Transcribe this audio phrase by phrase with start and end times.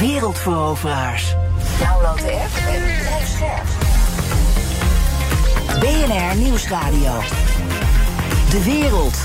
[0.00, 1.34] Wereldveroveraars.
[1.78, 3.66] Download de app en blijf scherp.
[5.80, 7.20] BNR Nieuwsradio.
[8.50, 9.16] De wereld.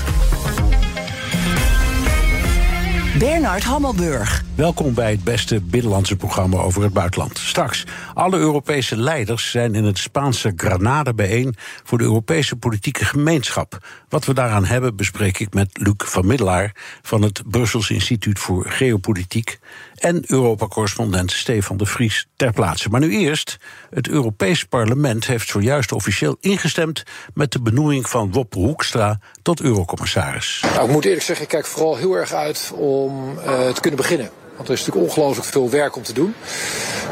[3.18, 4.45] Bernard Hammelburg.
[4.56, 7.38] Welkom bij het beste binnenlandse programma over het buitenland.
[7.38, 13.78] Straks, alle Europese leiders zijn in het Spaanse Granada bijeen voor de Europese politieke gemeenschap.
[14.08, 18.64] Wat we daaraan hebben bespreek ik met Luc van Middelaar van het Brussels Instituut voor
[18.68, 19.58] Geopolitiek
[19.94, 22.88] en Europa-correspondent Stefan de Vries ter plaatse.
[22.88, 23.56] Maar nu eerst,
[23.90, 27.02] het Europees Parlement heeft zojuist officieel ingestemd
[27.34, 30.64] met de benoeming van Wop Hoekstra tot eurocommissaris.
[30.74, 34.00] Nou, ik moet eerlijk zeggen, ik kijk vooral heel erg uit om uh, te kunnen
[34.00, 34.30] beginnen.
[34.56, 36.34] Want er is natuurlijk ongelooflijk veel werk om te doen.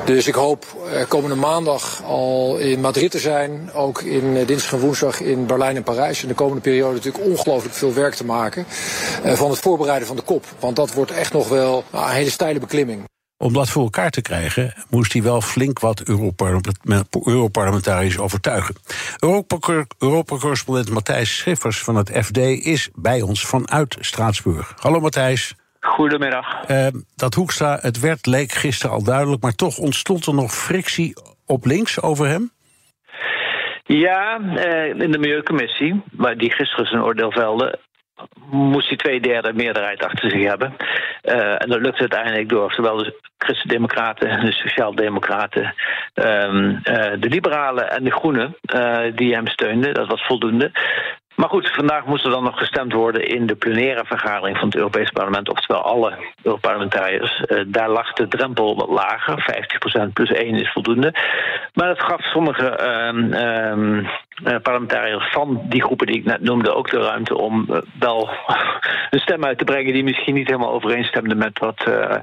[0.04, 3.70] Dus ik hoop uh, komende maandag al in Madrid te zijn.
[3.72, 6.22] Ook in uh, dinsdag en woensdag in Berlijn en Parijs.
[6.22, 8.66] In de komende periode natuurlijk ongelooflijk veel werk te maken.
[9.24, 10.44] Uh, van het voorbereiden van de kop.
[10.58, 13.04] Want dat wordt echt nog wel nou, een hele steile beklimming.
[13.36, 16.02] Om dat voor elkaar te krijgen, moest hij wel flink wat
[17.24, 18.74] Europarlementariërs overtuigen.
[19.98, 24.72] Europa-correspondent Matthijs Schiffers van het FD is bij ons vanuit Straatsburg.
[24.76, 25.54] Hallo Matthijs.
[25.94, 26.70] Goedemiddag.
[26.70, 31.14] Uh, dat Hoekstra het werd leek gisteren al duidelijk, maar toch ontstond er nog frictie
[31.46, 32.50] op links over hem?
[33.84, 37.78] Ja, uh, in de Milieucommissie, waar die gisteren zijn oordeel velde,
[38.50, 40.76] moest hij twee derde meerderheid achter zich hebben.
[41.22, 45.74] Uh, en dat lukte uiteindelijk door zowel de Christen-Democraten, de Sociaal-Democraten,
[46.14, 46.80] um, uh,
[47.18, 49.94] de Liberalen en de Groenen, uh, die hem steunden.
[49.94, 50.70] Dat was voldoende.
[51.34, 54.76] Maar goed, vandaag moest er dan nog gestemd worden in de plenaire vergadering van het
[54.76, 56.12] Europees Parlement, oftewel alle
[56.42, 57.42] Europarlementariërs.
[57.46, 59.66] Uh, daar lag de drempel wat lager,
[60.08, 61.14] 50% plus 1 is voldoende.
[61.74, 64.08] Maar dat gaf sommige uh, uh,
[64.62, 68.28] parlementariërs van die groepen die ik net noemde ook de ruimte om uh, wel
[69.10, 72.16] een stem uit te brengen die misschien niet helemaal overeenstemde met wat uh,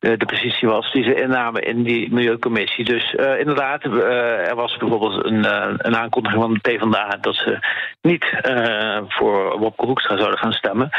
[0.00, 2.84] de positie was die ze innamen in die Milieucommissie.
[2.84, 5.44] Dus inderdaad, er was bijvoorbeeld een,
[5.86, 7.58] een aankondiging van de PvdA dat ze
[8.02, 8.24] niet
[9.08, 10.90] voor Wopke Hoekstra zouden gaan stemmen.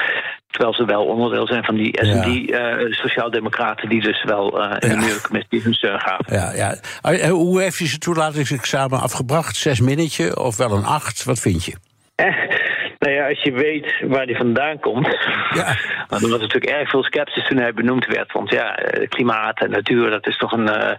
[0.56, 2.80] Terwijl ze wel onderdeel zijn van die S&D ja.
[2.80, 3.90] uh, Sociaaldemocraten...
[3.90, 6.26] die dus wel uh, in de Milieucommissie hun steun gaven.
[6.36, 7.30] Ja, ja.
[7.30, 9.56] Hoe heeft je zijn toelatingsexamen afgebracht?
[9.56, 11.24] Zes minnetje of wel een acht?
[11.24, 11.74] Wat vind je?
[13.06, 15.08] Nou ja, als je weet waar die vandaan komt.
[15.54, 15.76] Ja.
[16.10, 18.32] Want er was natuurlijk erg veel sceptisch toen hij benoemd werd.
[18.32, 18.80] Want ja,
[19.10, 20.92] klimaat en natuur, dat is toch een, uh,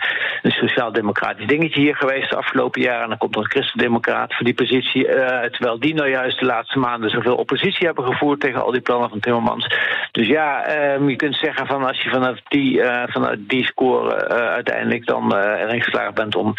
[0.43, 3.03] een sociaal-democratisch dingetje hier geweest de afgelopen jaren.
[3.03, 5.06] En dan komt er een christendemocraat voor die positie.
[5.06, 8.81] Uh, terwijl die nou juist de laatste maanden zoveel oppositie hebben gevoerd tegen al die
[8.81, 9.77] plannen van Timmermans.
[10.12, 14.28] Dus ja, um, je kunt zeggen van als je vanuit die, uh, vanuit die score
[14.28, 16.55] uiteindelijk dan erin geslaagd bent om,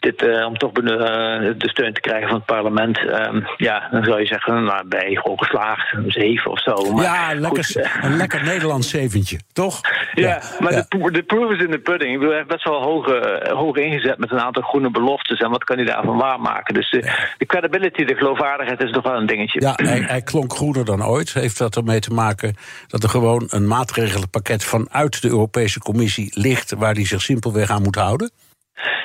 [0.00, 2.98] dit, om toch de steun te krijgen van het parlement.
[2.98, 6.92] Um, ja, dan zou je zeggen, nou, je gewoon geslaagd, een zeven of zo.
[6.92, 9.80] Maar ja, lekker, goed, een lekker Nederlands zeventje, toch?
[10.14, 10.84] Ja, ja maar ja.
[10.88, 12.12] De, de proof is in the pudding.
[12.12, 15.40] Ik bedoel, hij heeft best wel hoog, uh, hoog ingezet met een aantal groene beloftes.
[15.40, 16.74] En wat kan hij daarvan waarmaken?
[16.74, 19.60] Dus de, de credibility, de geloofwaardigheid is nog wel een dingetje.
[19.60, 21.34] Ja, hij, hij klonk groener dan ooit.
[21.34, 22.54] Heeft dat ermee te maken
[22.86, 26.74] dat er gewoon een maatregelenpakket vanuit de Europese Commissie ligt...
[26.74, 28.30] waar hij zich simpelweg aan moet houden?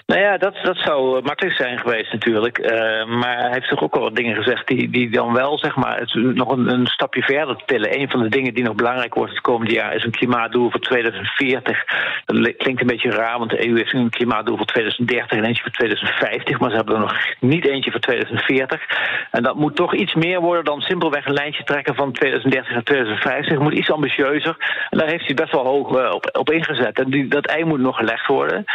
[0.05, 2.57] Nou ja, dat, dat zou makkelijk zijn geweest natuurlijk.
[2.59, 5.75] Uh, maar hij heeft toch ook al wat dingen gezegd die, die dan wel, zeg
[5.75, 7.99] maar, het nog een, een stapje verder tillen.
[7.99, 10.79] Een van de dingen die nog belangrijk wordt het komende jaar is een klimaatdoel voor
[10.79, 11.83] 2040.
[12.25, 15.61] Dat klinkt een beetje raar, want de EU heeft een klimaatdoel voor 2030 en eentje
[15.61, 16.59] voor 2050.
[16.59, 18.81] Maar ze hebben er nog niet eentje voor 2040.
[19.31, 22.83] En dat moet toch iets meer worden dan simpelweg een lijntje trekken van 2030 naar
[22.83, 23.53] 2050.
[23.53, 24.55] Het moet iets ambitieuzer.
[24.89, 26.99] En daar heeft hij best wel hoog uh, op, op ingezet.
[26.99, 28.65] En die, dat ei moet nog gelegd worden.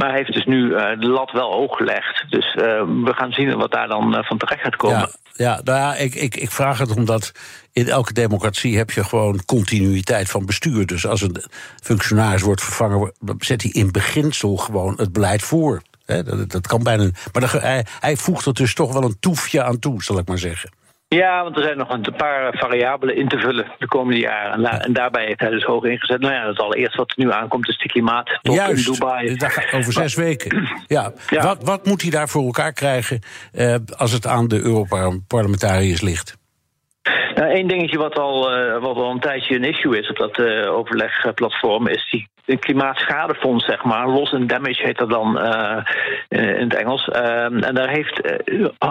[0.00, 2.24] Maar hij heeft dus nu uh, de lat wel hoog gelegd.
[2.28, 2.62] Dus uh,
[3.04, 4.98] we gaan zien wat daar dan uh, van terecht gaat komen.
[4.98, 7.32] Ja, ja, nou ja ik, ik, ik vraag het omdat
[7.72, 10.86] in elke democratie heb je gewoon continuïteit van bestuur.
[10.86, 11.42] Dus als een
[11.82, 15.82] functionaris wordt vervangen, zet hij in beginsel gewoon het beleid voor.
[16.04, 17.10] Dat, dat, kan bijna.
[17.32, 20.28] Maar dat, hij, hij voegt er dus toch wel een toefje aan toe, zal ik
[20.28, 20.70] maar zeggen.
[21.16, 24.52] Ja, want er zijn nog een paar variabelen in te vullen de komende jaren.
[24.52, 26.20] En, daar, en daarbij heeft hij dus hoog ingezet.
[26.20, 29.36] Nou ja, het allereerste wat er nu aankomt is de klimaattop Juist, in Dubai.
[29.36, 30.50] Juist, over zes weken.
[30.86, 31.12] Ja.
[31.28, 31.42] ja.
[31.42, 33.20] Wat, wat moet hij daar voor elkaar krijgen
[33.52, 36.36] uh, als het aan de Europarlementariërs ligt?
[37.34, 40.38] Nou, Eén dingetje wat al, uh, wat al een tijdje een issue is op dat
[40.38, 44.08] uh, overlegplatform is die een klimaatschadefonds, zeg maar.
[44.08, 45.76] Loss and damage heet dat dan uh,
[46.28, 47.08] in het Engels.
[47.08, 48.20] Ehm, en daar heeft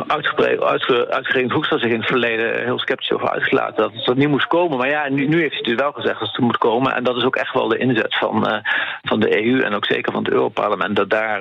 [0.07, 4.27] uitgebreid, uitge, uitgerekend Hoekstra zich in het verleden heel sceptisch over uitgelaten dat het niet
[4.27, 4.77] moest komen.
[4.77, 6.95] Maar ja, nu, nu heeft hij dus wel gezegd dat het moet komen.
[6.95, 8.63] En dat is ook echt wel de inzet van,
[9.01, 10.95] van de EU en ook zeker van het Europarlement.
[10.95, 11.39] Dat daar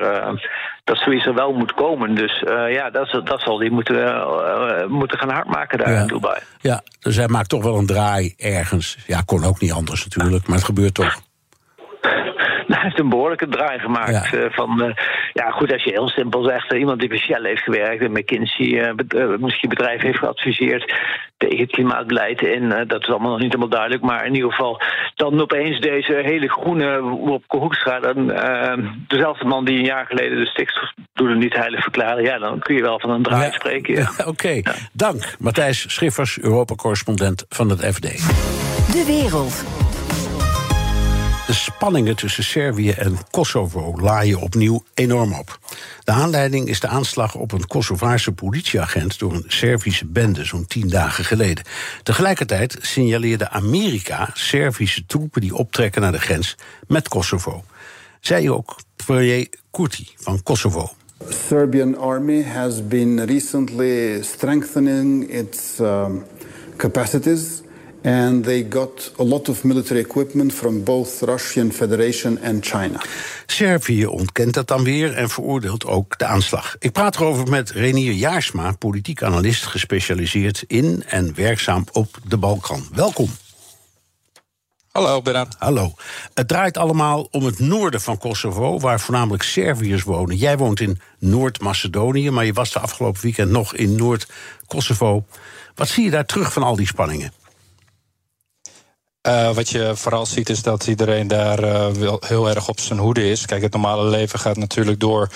[0.85, 2.15] dat sowieso wel moet komen.
[2.15, 4.27] Dus ja, dat, dat zal die moeten,
[4.89, 6.01] moeten gaan hardmaken daar ja.
[6.01, 6.41] in Dubai.
[6.61, 8.99] Ja, dus hij maakt toch wel een draai ergens.
[9.07, 11.27] Ja, kon ook niet anders natuurlijk, maar het gebeurt toch.
[12.75, 14.31] hij heeft een behoorlijke draai gemaakt.
[14.31, 14.39] Ja.
[14.39, 14.95] Uh, van, uh,
[15.33, 18.13] ja, goed, als je heel simpel zegt, uh, iemand die bij Shell heeft gewerkt en
[18.13, 18.95] McKinsey,
[19.39, 20.95] misschien bedrijf heeft geadviseerd
[21.37, 24.81] tegen het klimaatbeleid in, dat is allemaal nog niet helemaal duidelijk, maar in ieder geval
[25.15, 28.27] dan opeens deze hele groene op Hoekstra, dan
[29.09, 32.83] dezelfde man die een jaar geleden de stikstofdoelen niet heilig verklaarde, ja, dan kun je
[32.83, 33.53] wel van een draai Ja.
[33.53, 33.95] spreken.
[33.95, 34.11] Ja.
[34.19, 34.61] Oké, okay.
[34.63, 34.73] ja.
[34.93, 35.37] dank.
[35.39, 38.03] Matthijs Schiffers, Europa-correspondent van het FD.
[38.93, 39.88] De wereld.
[41.49, 45.59] De spanningen tussen Servië en Kosovo laaien opnieuw enorm op.
[46.05, 50.89] De aanleiding is de aanslag op een Kosovaarse politieagent door een Servische bende zo'n tien
[50.89, 51.65] dagen geleden.
[52.03, 56.57] Tegelijkertijd signaleerde Amerika Servische troepen die optrekken naar de grens
[56.87, 57.65] met Kosovo.
[58.21, 60.91] Zij ook premier Kurti van Kosovo.
[61.29, 66.25] Serbian army has been recently strengthening its um,
[68.09, 73.01] and they got a lot of military equipment from both Russian Federation and China.
[73.47, 76.77] Servië ontkent dat dan weer en veroordeelt ook de aanslag.
[76.79, 82.87] Ik praat erover met Renier Jaarsma, politiek analist gespecialiseerd in en werkzaam op de Balkan.
[82.95, 83.29] Welkom.
[84.91, 85.55] Hallo, Bernard.
[85.59, 85.95] Hallo.
[86.35, 90.37] Het draait allemaal om het noorden van Kosovo, waar voornamelijk Serviërs wonen.
[90.37, 95.25] Jij woont in Noord-Macedonië, maar je was de afgelopen weekend nog in Noord-Kosovo.
[95.75, 97.33] Wat zie je daar terug van al die spanningen?
[99.23, 103.31] Uh, wat je vooral ziet is dat iedereen daar uh, heel erg op zijn hoede
[103.31, 103.47] is.
[103.47, 105.29] Kijk, het normale leven gaat natuurlijk door.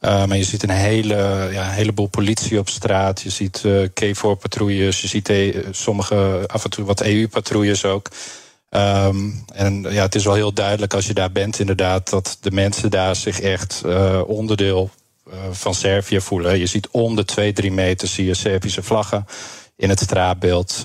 [0.00, 3.20] Uh, maar je ziet een hele, ja, heleboel politie op straat.
[3.20, 3.64] Je ziet
[3.94, 5.00] KFOR-patrouilles.
[5.00, 5.32] Je ziet
[5.70, 8.08] sommige, af en toe wat EU-patrouilles ook.
[8.70, 12.50] Um, en ja, het is wel heel duidelijk als je daar bent, inderdaad, dat de
[12.50, 13.82] mensen daar zich echt
[14.26, 14.90] onderdeel
[15.50, 16.58] van Servië voelen.
[16.58, 19.26] Je ziet om de twee, drie meter zie je Servische vlaggen
[19.76, 20.84] in het straatbeeld.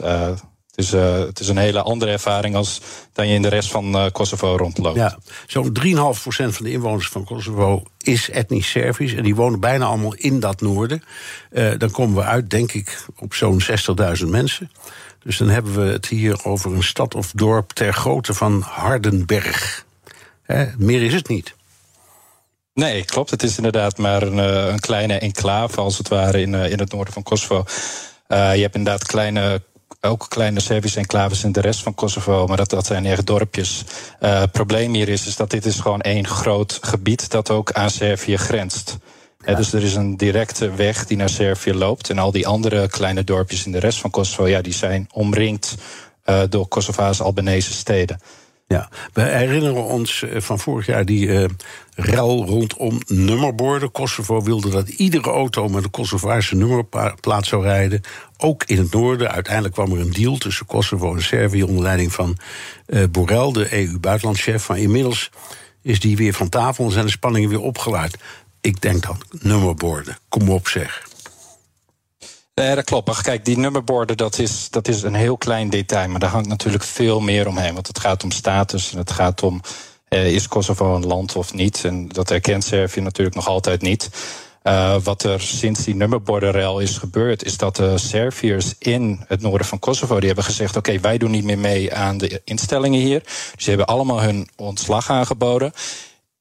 [0.76, 2.82] Het is, uh, het is een hele andere ervaring als
[3.14, 4.96] dan je in de rest van uh, Kosovo rondloopt.
[4.96, 5.18] Ja,
[5.48, 9.14] zo'n 3,5% van de inwoners van Kosovo is etnisch Servisch.
[9.14, 11.04] En die wonen bijna allemaal in dat noorden.
[11.52, 13.62] Uh, dan komen we uit, denk ik, op zo'n
[14.22, 14.72] 60.000 mensen.
[15.24, 19.86] Dus dan hebben we het hier over een stad of dorp ter grootte van Hardenberg.
[20.42, 21.56] Hè, meer is het niet.
[22.74, 23.30] Nee, klopt.
[23.30, 24.38] Het is inderdaad maar een,
[24.72, 27.64] een kleine enclave, als het ware, in, in het noorden van Kosovo.
[28.28, 29.62] je hebt inderdaad kleine
[30.02, 33.84] ook kleine Servische enclaves in de rest van Kosovo, maar dat, dat zijn echt dorpjes.
[34.20, 37.72] Uh, het probleem hier is, is dat dit is gewoon één groot gebied dat ook
[37.72, 38.98] aan Servië grenst.
[39.40, 39.52] Ja.
[39.52, 42.10] He, dus er is een directe weg die naar Servië loopt.
[42.10, 45.76] En al die andere kleine dorpjes in de rest van Kosovo, ja, die zijn omringd
[46.26, 48.20] uh, door Kosovaanse Albanese steden.
[48.68, 51.46] Ja, we herinneren ons van vorig jaar die uh,
[51.96, 53.92] rel rondom nummerborden.
[53.92, 58.02] Kosovo wilde dat iedere auto met een Kosovaarse nummerplaat zou rijden.
[58.38, 59.32] Ook in het noorden.
[59.32, 62.38] Uiteindelijk kwam er een deal tussen Kosovo en Servië onder leiding van
[62.88, 64.68] uh, Borrell, de EU-buitenlandchef.
[64.68, 65.32] Maar inmiddels
[65.82, 68.18] is die weer van tafel en zijn de spanningen weer opgeluid.
[68.62, 70.18] Ik denk dan nummerborden.
[70.30, 71.08] Kom op, zeg.
[72.56, 73.22] Nee, dat klopt.
[73.22, 76.10] Kijk, die nummerborden, dat is, dat is een heel klein detail.
[76.10, 77.74] Maar daar hangt natuurlijk veel meer omheen.
[77.74, 79.62] Want het gaat om status en het gaat om...
[80.08, 81.84] Eh, is Kosovo een land of niet?
[81.86, 84.10] En dat erkent Servië natuurlijk nog altijd niet.
[84.64, 87.44] Uh, wat er sinds die nummerbordenrel is gebeurd...
[87.44, 90.18] is dat de Serviërs in het noorden van Kosovo...
[90.18, 93.22] die hebben gezegd, oké, wij doen niet meer mee aan de instellingen hier.
[93.24, 95.74] Dus die hebben allemaal hun ontslag aangeboden...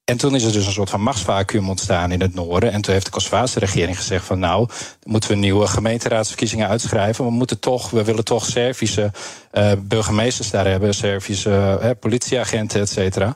[0.05, 2.73] En toen is er dus een soort van machtsvacuum ontstaan in het noorden.
[2.73, 4.69] En toen heeft de Kosovaarse regering gezegd van nou,
[5.03, 7.25] moeten we nieuwe gemeenteraadsverkiezingen uitschrijven.
[7.25, 9.11] We moeten toch, we willen toch Servische
[9.53, 13.35] uh, burgemeesters daar hebben, Servische uh, politieagenten, et cetera.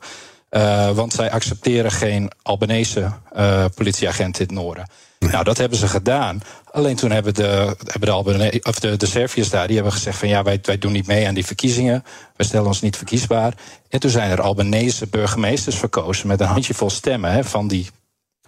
[0.51, 3.13] Uh, want zij accepteren geen Albanese
[3.75, 4.89] politieagenten in het noorden.
[5.19, 6.43] Nou, dat hebben ze gedaan.
[6.79, 10.29] Alleen toen hebben de, hebben de, of de, de Serviërs daar die hebben gezegd van
[10.29, 12.05] ja, wij, wij doen niet mee aan die verkiezingen.
[12.37, 13.55] Wij stellen ons niet verkiesbaar.
[13.89, 17.91] En toen zijn er Albanese burgemeesters verkozen met een handjevol stemmen hè, van die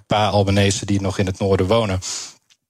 [0.06, 2.00] paar Albanese die nog in het noorden wonen.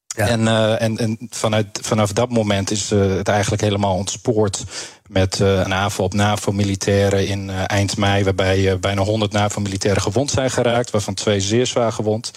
[0.06, 0.28] Ja.
[0.28, 4.64] En, uh, en, en vanuit, vanaf dat moment is uh, het eigenlijk helemaal ontspoord
[5.08, 10.50] met uh, een aanval op NAVO-militairen in eind mei, waarbij bijna 100 NAVO-militairen gewond zijn
[10.50, 12.32] geraakt, waarvan twee zeer zwaar gewond.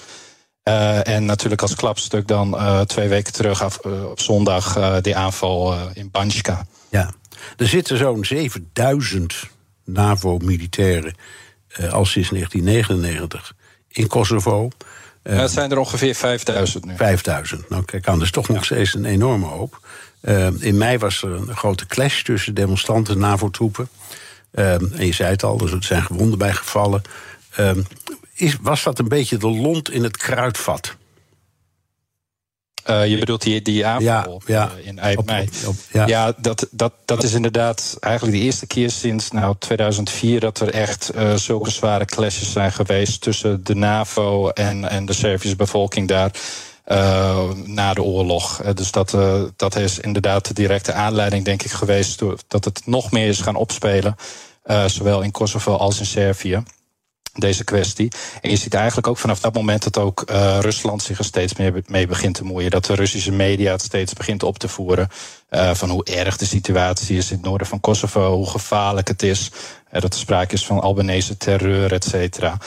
[0.69, 5.15] Uh, en natuurlijk als klapstuk dan uh, twee weken terug af, uh, op zondag die
[5.15, 6.65] aanval in Banjska.
[6.89, 7.11] Ja,
[7.57, 9.49] er zitten zo'n 7000
[9.85, 11.15] NAVO-militairen
[11.89, 13.53] al sinds 1999
[13.87, 14.69] in Kosovo.
[15.23, 16.95] Het zijn er ongeveer 5000 nu.
[16.95, 17.69] 5000.
[17.69, 19.79] Nou, kijk aan, dat is toch nog steeds een enorme hoop.
[20.59, 23.89] In mei was er een grote clash tussen demonstranten en NAVO-troepen.
[24.51, 27.01] en je zei het al, dus er zijn gewonden bij gevallen.
[28.43, 30.95] Is, was dat een beetje de lont in het kruidvat?
[32.89, 35.49] Uh, je bedoelt die, die aanval ja, uh, in eind mei.
[35.91, 40.59] ja, ja dat, dat, dat is inderdaad eigenlijk de eerste keer sinds nou, 2004 dat
[40.59, 45.55] er echt uh, zulke zware clashes zijn geweest tussen de NAVO en, en de Servische
[45.55, 46.31] bevolking daar.
[47.65, 48.61] na de oorlog.
[48.73, 49.17] dus dat,
[49.55, 52.21] dat is inderdaad de directe aanleiding, denk ik, geweest.
[52.47, 54.15] dat het nog meer is gaan opspelen.
[54.85, 56.63] zowel in Kosovo als in Servië
[57.33, 58.11] deze kwestie.
[58.41, 61.55] En je ziet eigenlijk ook vanaf dat moment dat ook uh, Rusland zich er steeds
[61.55, 62.71] meer mee begint te moeien.
[62.71, 65.07] Dat de Russische media het steeds begint op te voeren.
[65.49, 69.23] Uh, van hoe erg de situatie is in het noorden van Kosovo, hoe gevaarlijk het
[69.23, 69.51] is.
[69.91, 72.57] Uh, dat er sprake is van Albanese terreur, et cetera.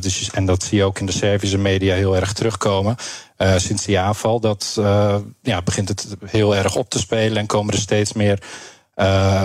[0.00, 2.96] dus, en dat zie je ook in de Servische media heel erg terugkomen.
[3.56, 4.72] sinds die aanval, dat
[5.42, 8.42] ja, begint het heel erg op te spelen en komen er steeds meer.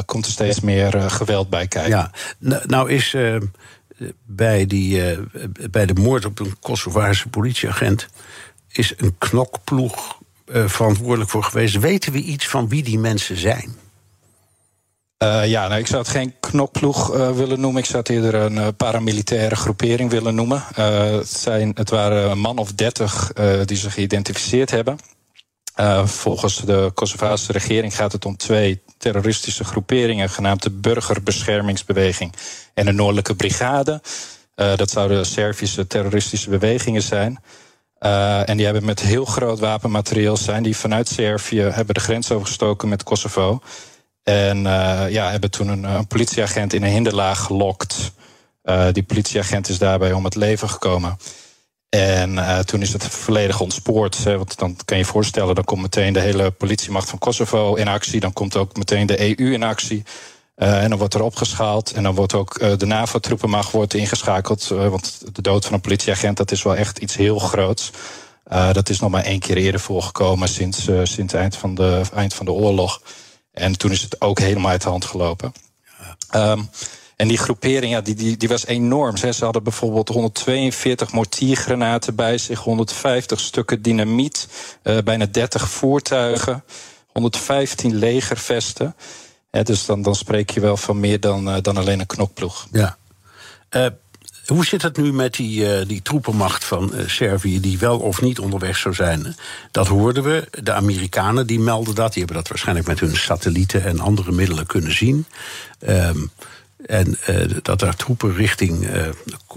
[0.06, 1.92] komt er steeds meer geweld bij kijken.
[1.92, 2.12] Ja,
[2.66, 3.16] nou is
[4.26, 5.18] bij, die, uh,
[5.72, 8.08] bij de moord op een Kosovaarse politieagent
[8.68, 11.80] is een knokploeg uh, verantwoordelijk voor geweest.
[11.80, 13.76] Weten we iets van wie die mensen zijn?
[15.24, 17.82] Uh, ja, nou, ik zou het geen knokploeg willen noemen.
[17.82, 20.64] Ik zou het eerder een paramilitaire groepering willen noemen.
[20.74, 23.32] het, zijn, het waren een man of dertig
[23.66, 24.98] die zich geïdentificeerd hebben.
[26.06, 32.34] Volgens de Kosovaarse regering gaat het om twee terroristische groeperingen, genaamd de Burgerbeschermingsbeweging
[32.74, 34.02] en de Noordelijke Brigade.
[34.56, 37.44] Uh, dat zouden Servische terroristische bewegingen zijn.
[38.00, 42.32] Uh, en die hebben met heel groot wapenmaterieel zijn die vanuit Servië hebben de grens
[42.32, 43.62] overgestoken met Kosovo.
[44.24, 44.62] En
[45.10, 48.12] ja, hebben toen een, een, politieagent in een hinderlaag gelokt.
[48.92, 51.18] die politieagent is daarbij om het leven gekomen.
[51.94, 54.24] En uh, toen is het volledig ontspoord.
[54.24, 57.76] Hè, want dan kan je je voorstellen, dan komt meteen de hele politiemacht van Kosovo
[57.76, 58.20] in actie.
[58.20, 60.04] Dan komt ook meteen de EU in actie.
[60.58, 61.92] Uh, en dan wordt er opgeschaald.
[61.92, 64.68] En dan wordt ook uh, de NAVO-troepenmacht wordt ingeschakeld.
[64.68, 67.92] want de dood van een politieagent, dat is wel echt iets heel groots.
[68.72, 72.34] dat is nog maar één keer eerder voorgekomen sinds, sinds het eind van, de, eind
[72.34, 73.02] van de oorlog.
[73.52, 75.54] En toen is het ook helemaal uit de hand gelopen.
[76.32, 76.52] Ja.
[76.52, 76.70] Um,
[77.16, 79.18] en die groepering, ja, die, die, die was enorm.
[79.18, 84.48] Ze hadden bijvoorbeeld 142 mortiergranaten bij zich, 150 stukken dynamiet,
[84.84, 86.64] uh, bijna 30 voertuigen,
[87.08, 88.96] 115 legervesten.
[89.64, 92.68] Dus dan, dan spreek je wel van meer dan, uh, dan alleen een knokploeg.
[92.72, 92.98] Ja.
[93.70, 93.86] Uh,
[94.46, 98.78] hoe zit het nu met die, die troepenmacht van Servië, die wel of niet onderweg
[98.78, 99.36] zou zijn?
[99.72, 100.48] Dat hoorden we.
[100.64, 102.14] De Amerikanen die melden dat.
[102.14, 105.26] Die hebben dat waarschijnlijk met hun satellieten en andere middelen kunnen zien.
[105.88, 106.32] Um,
[106.86, 109.08] en uh, dat daar troepen richting uh,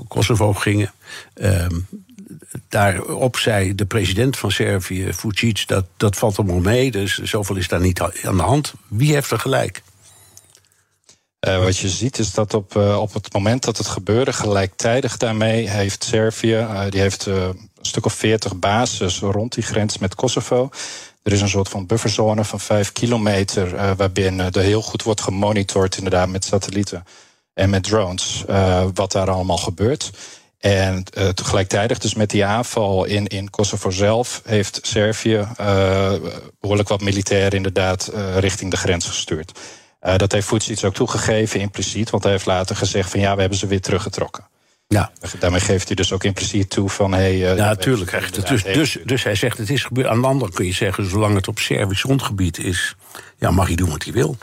[0.08, 0.92] Kosovo gingen.
[1.34, 1.66] Uh,
[2.68, 6.90] daarop zei de president van Servië, Vucic, dat, dat valt allemaal mee.
[6.90, 8.74] Dus zoveel is daar niet aan de hand.
[8.88, 9.82] Wie heeft er gelijk?
[11.46, 15.68] Uh, wat je ziet is dat op, op het moment dat het gebeurde, gelijktijdig daarmee
[15.68, 20.70] heeft Servië, die heeft een stuk of veertig bases rond die grens met Kosovo.
[21.26, 25.20] Er is een soort van bufferzone van vijf kilometer, uh, waarbinnen er heel goed wordt
[25.20, 27.04] gemonitord, inderdaad, met satellieten
[27.54, 30.10] en met drones, uh, wat daar allemaal gebeurt.
[30.58, 31.04] En
[31.34, 35.46] tegelijkertijd, dus met die aanval in, in Kosovo zelf, heeft Servië
[36.60, 39.58] behoorlijk wat militairen inderdaad richting de grens gestuurd.
[40.16, 43.58] dat heeft Vucic ook toegegeven, impliciet, want hij heeft later gezegd van ja, we hebben
[43.58, 44.44] ze weer teruggetrokken.
[44.88, 45.10] Ja.
[45.38, 47.12] Daarmee geeft hij dus ook impliciet toe van...
[47.12, 48.32] Hey, uh, ja, natuurlijk.
[48.48, 50.06] Dus, dus, dus hij zegt het is gebeurd.
[50.06, 51.10] Aan de kun je zeggen...
[51.10, 52.96] zolang het op Servisch grondgebied is...
[53.38, 54.36] ja, mag hij doen wat hij wil.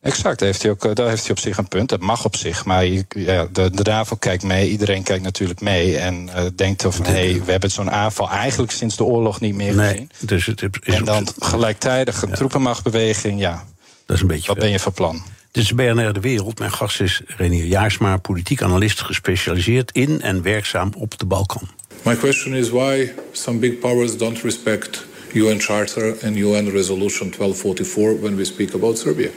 [0.00, 1.88] Exact, daar heeft hij, ook, daar heeft hij op zich een punt.
[1.88, 4.70] Dat mag op zich, maar ja, de, de NAVO kijkt mee.
[4.70, 7.04] Iedereen kijkt natuurlijk mee en uh, denkt van...
[7.04, 10.10] hé, hey, we hebben zo'n aanval eigenlijk sinds de oorlog niet meer nee, gezien.
[10.20, 12.34] Dus het is en dan gelijktijdig een ja.
[12.34, 13.64] troepenmachtbeweging, ja.
[14.06, 15.22] Dat is een beetje wat ben je van plan?
[15.54, 16.58] Dit is BNR De Wereld.
[16.58, 19.00] Mijn gast is Renier Jaarsma, politiek analist...
[19.00, 21.68] gespecialiseerd in en werkzaam op de Balkan.
[22.02, 28.20] My question is why some big powers don't respect UN Charter and UN Resolution 1244
[28.20, 29.30] when we speak about Serbia.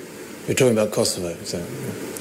[0.45, 1.57] You're talking about Kosovo, so.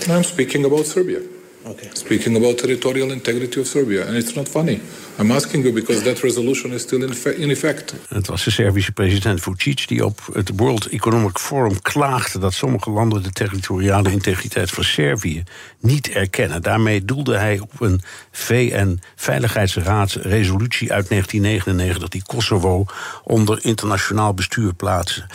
[0.08, 1.20] I'm speaking about Serbia.
[1.66, 1.90] okay.
[1.94, 4.06] speaking about territorial integrity of Serbia.
[4.06, 4.80] And it's not funny.
[5.18, 7.02] I'm asking you because that resolution is still
[7.37, 7.94] in effect.
[8.08, 12.90] Het was de Servische president Vucic die op het World Economic Forum klaagde dat sommige
[12.90, 15.42] landen de territoriale integriteit van Servië
[15.80, 16.62] niet erkennen.
[16.62, 22.87] Daarmee doelde hij op een VN-veiligheidsraadsresolutie uit 1999 die Kosovo
[23.25, 25.26] onder internationaal bestuur plaatste.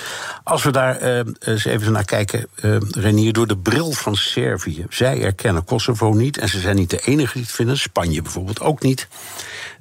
[0.43, 4.85] Als we daar uh, eens even naar kijken, uh, Renier, door de bril van Servië.
[4.89, 7.77] Zij erkennen Kosovo niet en ze zijn niet de enige die het vinden.
[7.77, 9.07] Spanje bijvoorbeeld ook niet.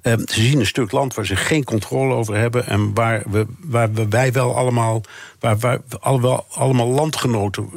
[0.03, 3.47] Uh, ze zien een stuk land waar ze geen controle over hebben en waar, we,
[3.61, 5.01] waar we, wij wel allemaal,
[5.41, 7.71] waar, waar allemaal, allemaal landgenoten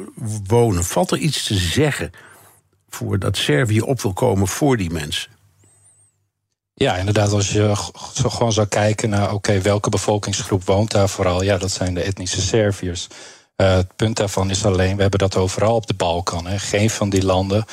[0.46, 0.84] wonen.
[0.84, 2.10] Valt er iets te zeggen
[2.88, 5.32] voor dat Servië op wil komen voor die mensen?
[6.74, 7.72] Ja, inderdaad, als je
[8.28, 12.40] gewoon zou kijken naar oké, welke bevolkingsgroep woont daar vooral, ja, dat zijn de etnische
[12.40, 13.08] Serviërs.
[13.56, 16.46] Uh, het punt daarvan is alleen, we hebben dat overal op de Balkan.
[16.46, 16.58] Hè.
[16.58, 17.64] Geen van die landen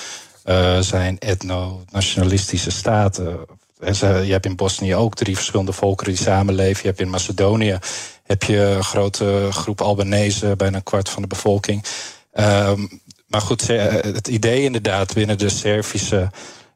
[0.46, 3.40] uh, zijn etno-nationalistische staten.
[3.82, 6.82] Je hebt in Bosnië ook drie verschillende volkeren die samenleven.
[6.82, 7.80] Je hebt in Macedonië
[8.24, 11.86] heb je een grote groep Albanese, bijna een kwart van de bevolking.
[12.34, 16.30] Um, maar goed, het idee inderdaad binnen de Servische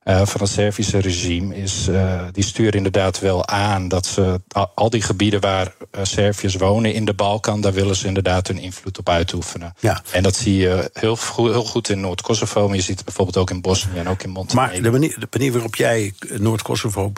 [0.06, 4.42] van het Servische regime is, uh, die sturen inderdaad wel aan dat ze
[4.74, 8.58] al die gebieden waar uh, Serviërs wonen in de Balkan, daar willen ze inderdaad hun
[8.58, 9.76] invloed op uitoefenen.
[9.80, 10.02] Ja.
[10.12, 13.50] En dat zie je heel, heel goed in Noord-Kosovo, maar je ziet het bijvoorbeeld ook
[13.50, 14.72] in Bosnië en ook in Montenegro.
[14.72, 17.12] Maar de manier, de manier waarop jij Noord-Kosovo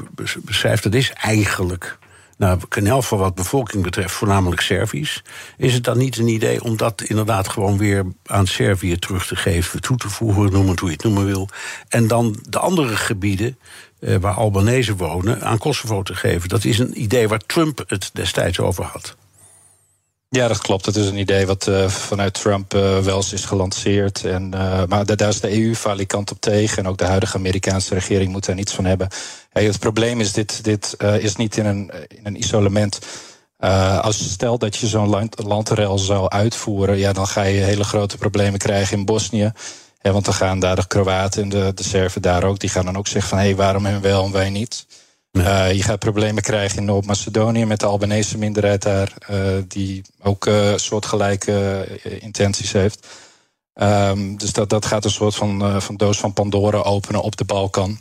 [0.43, 1.97] beschrijft, dat is eigenlijk
[2.37, 5.23] nou, elk geval wat bevolking betreft, voornamelijk Servisch.
[5.57, 9.35] Is het dan niet een idee om dat inderdaad gewoon weer aan Servië terug te
[9.35, 11.49] geven, toe te voegen, noem het hoe je het noemen wil.
[11.89, 13.57] En dan de andere gebieden
[13.99, 16.49] eh, waar Albanese wonen aan Kosovo te geven?
[16.49, 19.15] Dat is een idee waar Trump het destijds over had.
[20.29, 20.85] Ja, dat klopt.
[20.85, 24.25] Dat is een idee wat uh, vanuit Trump uh, wel eens is gelanceerd.
[24.25, 26.77] En, uh, maar daar is de EU valikant op tegen.
[26.77, 29.07] En ook de huidige Amerikaanse regering moet daar niets van hebben.
[29.49, 32.99] Hey, het probleem is, dit, dit is niet in een, in een isolement.
[34.01, 38.59] als stel dat je zo'n land, zou uitvoeren, ja, dan ga je hele grote problemen
[38.59, 39.51] krijgen in Bosnië.
[40.01, 42.59] Want dan gaan daar de Kroaten en de, de Serven daar ook.
[42.59, 44.85] Die gaan dan ook zeggen van hé, hey, waarom hen wel en wij niet?
[45.39, 50.45] Uh, je gaat problemen krijgen in Noord-Macedonië met de Albanese minderheid daar, uh, die ook
[50.45, 51.87] uh, soortgelijke
[52.19, 53.07] intenties heeft.
[53.81, 57.45] Um, dus dat, dat gaat een soort van, van doos van Pandora openen op de
[57.45, 57.99] Balkan.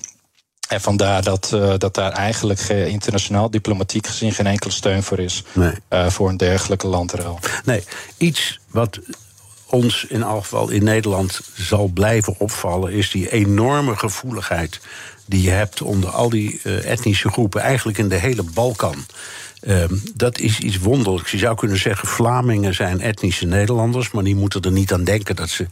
[0.69, 5.43] En vandaar dat, dat daar eigenlijk internationaal diplomatiek gezien geen enkele steun voor is.
[5.53, 6.11] Nee.
[6.11, 7.39] voor een dergelijke landruil.
[7.65, 7.85] Nee,
[8.17, 8.99] iets wat
[9.67, 14.81] ons in elk geval in Nederland zal blijven opvallen, is die enorme gevoeligheid
[15.27, 18.97] die je hebt onder al die uh, etnische groepen, eigenlijk in de hele Balkan.
[19.63, 19.85] Uh,
[20.15, 21.31] dat is iets wonderlijks.
[21.31, 25.37] Je zou kunnen zeggen, Vlamingen zijn etnische Nederlanders, maar die moeten er niet aan denken
[25.37, 25.67] dat ze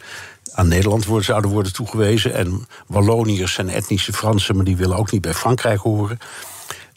[0.53, 2.35] aan Nederland worden, zouden worden toegewezen.
[2.35, 6.19] En Walloniërs zijn etnische Fransen, maar die willen ook niet bij Frankrijk horen.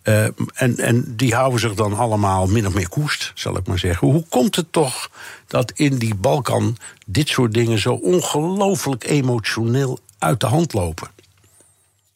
[0.04, 3.80] Uh, en, en die houden zich dan allemaal min of meer koest, zal ik maar
[3.80, 4.08] zeggen.
[4.08, 5.10] Hoe komt het toch
[5.48, 11.08] dat in die Balkan dit soort dingen zo ongelooflijk emotioneel uit de hand lopen?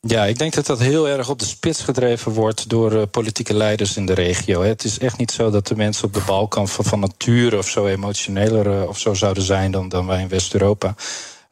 [0.08, 3.54] Ja, ik denk dat dat heel erg op de spits gedreven wordt door uh, politieke
[3.54, 4.62] leiders in de regio.
[4.62, 7.68] Het is echt niet zo dat de mensen op de Balkan van, van nature of
[7.68, 10.96] zo emotioneler uh, of zo zouden zijn dan, dan wij in West-Europa.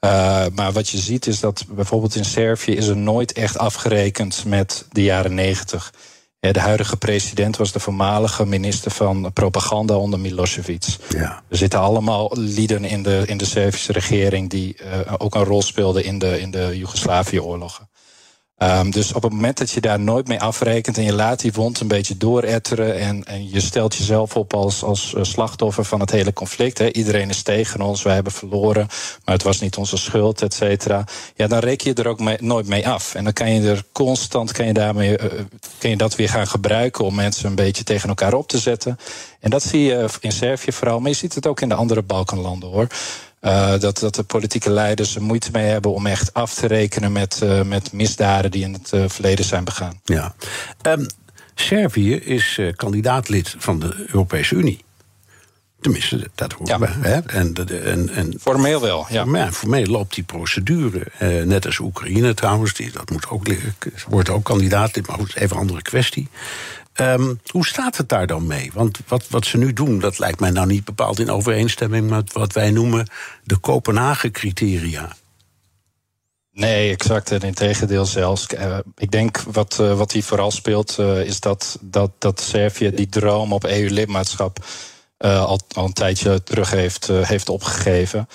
[0.01, 4.43] Uh, maar wat je ziet is dat bijvoorbeeld in Servië is er nooit echt afgerekend
[4.45, 5.93] met de jaren negentig.
[6.39, 10.85] De huidige president was de voormalige minister van propaganda onder Milosevic.
[11.09, 11.43] Ja.
[11.49, 15.61] Er zitten allemaal lieden in de, in de Servische regering die uh, ook een rol
[15.61, 17.88] speelden in de, in de Joegoslavië-oorlogen.
[18.63, 21.51] Um, dus op het moment dat je daar nooit mee afrekent en je laat die
[21.53, 25.99] wond een beetje dooretteren en, en je stelt jezelf op als, als eh, slachtoffer van
[25.99, 26.79] het hele conflict.
[26.79, 28.87] Iedereen is tegen ons, wij hebben verloren,
[29.25, 31.03] maar het was niet onze schuld, et cetera.
[31.35, 33.15] Ja, dan reken je er ook nooit mee af.
[33.15, 35.25] En dan kan je er constant, kan je, daarmee, uh,
[35.77, 38.97] kan je dat weer gaan gebruiken om mensen een beetje tegen elkaar op te zetten.
[39.39, 42.01] En dat zie je in Servië vooral, maar je ziet het ook in de andere
[42.01, 42.87] Balkanlanden hoor.
[43.41, 47.11] Uh, dat, dat de politieke leiders er moeite mee hebben om echt af te rekenen
[47.11, 49.99] met, uh, met misdaden die in het uh, verleden zijn begaan.
[50.03, 50.35] Ja.
[50.81, 51.05] Um,
[51.55, 54.83] Servië is kandidaatlid van de Europese Unie.
[55.81, 56.79] Tenminste, dat hoort ja.
[56.81, 57.19] Hè?
[57.19, 59.51] En, en, en, formeel wel, ja.
[59.51, 61.05] Formeel loopt die procedure.
[61.45, 63.47] net als Oekraïne trouwens, die, dat moet ook,
[64.07, 66.27] wordt ook kandidaatlid, maar goed, even een andere kwestie.
[67.01, 68.71] Um, hoe staat het daar dan mee?
[68.73, 72.33] Want wat, wat ze nu doen, dat lijkt mij nou niet bepaald in overeenstemming met
[72.33, 73.07] wat wij noemen
[73.43, 75.15] de Kopenhagen-criteria.
[76.51, 77.31] Nee, exact.
[77.31, 78.47] En in tegendeel zelfs.
[78.53, 82.91] Uh, ik denk wat, uh, wat hier vooral speelt, uh, is dat, dat, dat Servië
[82.91, 84.65] die droom op EU-lidmaatschap
[85.17, 88.27] al, al een tijdje terug heeft, heeft opgegeven.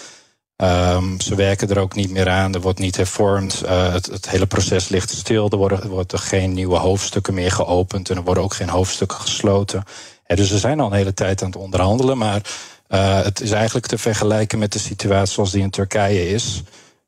[0.56, 3.62] Um, ze werken er ook niet meer aan, er wordt niet hervormd.
[3.64, 5.48] Uh, het, hele proces ligt stil.
[5.48, 9.84] Er worden, er geen nieuwe hoofdstukken meer geopend en er worden ook geen hoofdstukken gesloten.
[10.26, 12.40] Ja, dus ze zijn al een hele tijd aan het onderhandelen, maar
[12.88, 16.62] uh, het is eigenlijk te vergelijken met de situatie zoals die in Turkije is.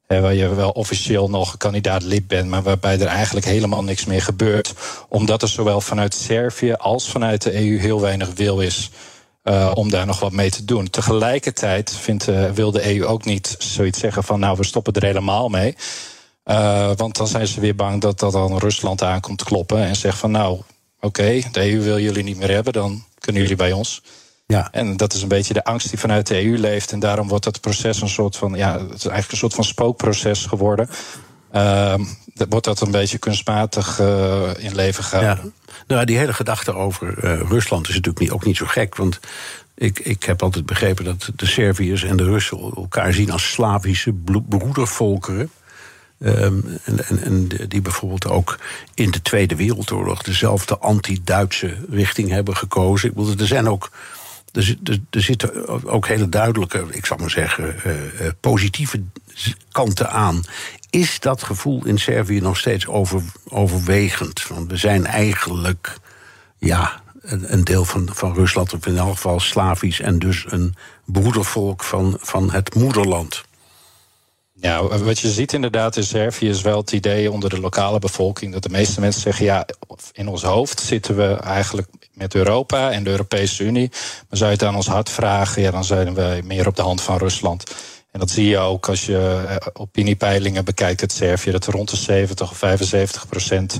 [0.06, 4.04] Hè, waar je wel officieel nog kandidaat lid bent, maar waarbij er eigenlijk helemaal niks
[4.04, 4.74] meer gebeurt.
[5.08, 8.90] Omdat er zowel vanuit Servië als vanuit de EU heel weinig wil is
[9.48, 10.90] uh, om daar nog wat mee te doen.
[10.90, 15.04] Tegelijkertijd vindt, uh, wil de EU ook niet zoiets zeggen van nou we stoppen er
[15.04, 15.76] helemaal mee.
[16.44, 20.18] Uh, want dan zijn ze weer bang dat dat dan Rusland aankomt kloppen en zegt
[20.18, 20.66] van nou oké,
[21.06, 24.02] okay, de EU wil jullie niet meer hebben, dan kunnen jullie bij ons.
[24.46, 24.68] Ja.
[24.72, 26.92] En dat is een beetje de angst die vanuit de EU leeft.
[26.92, 29.64] En daarom wordt dat proces een soort van, ja, het is eigenlijk een soort van
[29.64, 30.88] spookproces geworden.
[31.54, 31.94] Uh,
[32.48, 35.52] wordt dat een beetje kunstmatig uh, in leven gehouden.
[35.66, 35.74] Ja.
[35.86, 38.96] Nou, die hele gedachte over uh, Rusland is natuurlijk niet, ook niet zo gek.
[38.96, 39.20] Want
[39.74, 44.12] ik, ik heb altijd begrepen dat de Serviërs en de Russen elkaar zien als Slavische
[44.48, 45.50] broedervolkeren.
[46.18, 48.58] Um, en, en, en, die bijvoorbeeld ook
[48.94, 53.08] in de Tweede Wereldoorlog dezelfde anti-Duitse richting hebben gekozen.
[53.08, 53.90] Ik bedoel, er zijn ook.
[54.52, 54.76] Er,
[55.10, 59.02] er, zitten ook hele duidelijke, ik zal maar zeggen, uh, positieve
[59.72, 60.42] kanten aan.
[60.96, 64.46] Is dat gevoel in Servië nog steeds over, overwegend?
[64.46, 65.98] Want we zijn eigenlijk,
[66.58, 71.82] ja, een, deel van, van Rusland, of in elk geval Slavisch, en dus een broedervolk
[71.82, 73.44] van, van het moederland.
[74.54, 78.52] Ja, wat je ziet inderdaad in Servië is wel het idee onder de lokale bevolking
[78.52, 79.66] dat de meeste mensen zeggen: ja,
[80.12, 83.88] in ons hoofd zitten we eigenlijk met Europa en de Europese Unie.
[83.90, 86.82] Maar zou je het aan ons hart vragen, ja, dan zijn we meer op de
[86.82, 87.64] hand van Rusland.
[88.16, 92.50] En dat zie je ook als je opiniepeilingen bekijkt uit Servië, dat rond de 70
[92.50, 93.78] of 75 procent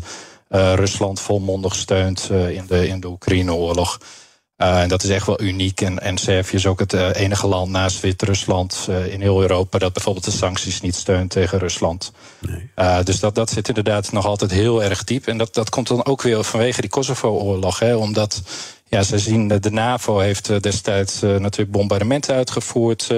[0.50, 4.00] uh, Rusland volmondig steunt uh, in de, in de Oekraïne-oorlog.
[4.58, 5.80] Uh, en dat is echt wel uniek.
[5.80, 10.24] En, en Servië is ook het enige land naast Wit-Rusland in heel Europa dat bijvoorbeeld
[10.24, 12.12] de sancties niet steunt tegen Rusland.
[12.40, 13.04] Nee.
[13.04, 15.26] dus dat, dat zit inderdaad nog altijd heel erg diep.
[15.26, 17.78] En dat, dat komt dan ook weer vanwege die Kosovo-oorlog.
[17.78, 18.42] Hè, omdat
[18.88, 23.10] ja, ze zien, de NAVO heeft destijds natuurlijk bombardementen uitgevoerd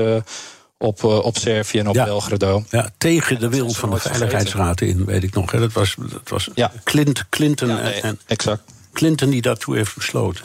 [0.78, 2.04] op, uh, op Servië en op ja.
[2.04, 2.64] Belgrado.
[2.70, 5.50] Ja, tegen de wil van de Veiligheidsraad in, weet ik nog.
[5.50, 5.58] Hè.
[5.58, 6.72] Dat was, dat was ja.
[6.84, 8.62] Clint, Clinton, ja, nee, en, exact.
[8.92, 10.44] Clinton die daartoe heeft besloten.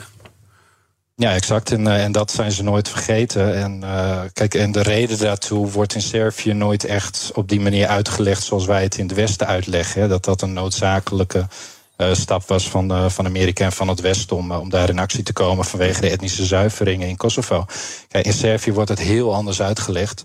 [1.16, 1.72] Ja, exact.
[1.72, 3.54] En, uh, en dat zijn ze nooit vergeten.
[3.54, 7.86] En, uh, kijk, en de reden daartoe wordt in Servië nooit echt op die manier
[7.86, 10.00] uitgelegd zoals wij het in het Westen uitleggen.
[10.00, 11.46] Hè, dat dat een noodzakelijke
[11.96, 15.32] stap was van, van Amerika en van het Westen om, om daar in actie te
[15.32, 17.66] komen vanwege de etnische zuiveringen in Kosovo.
[18.08, 20.24] Kijk, in Servië wordt het heel anders uitgelegd.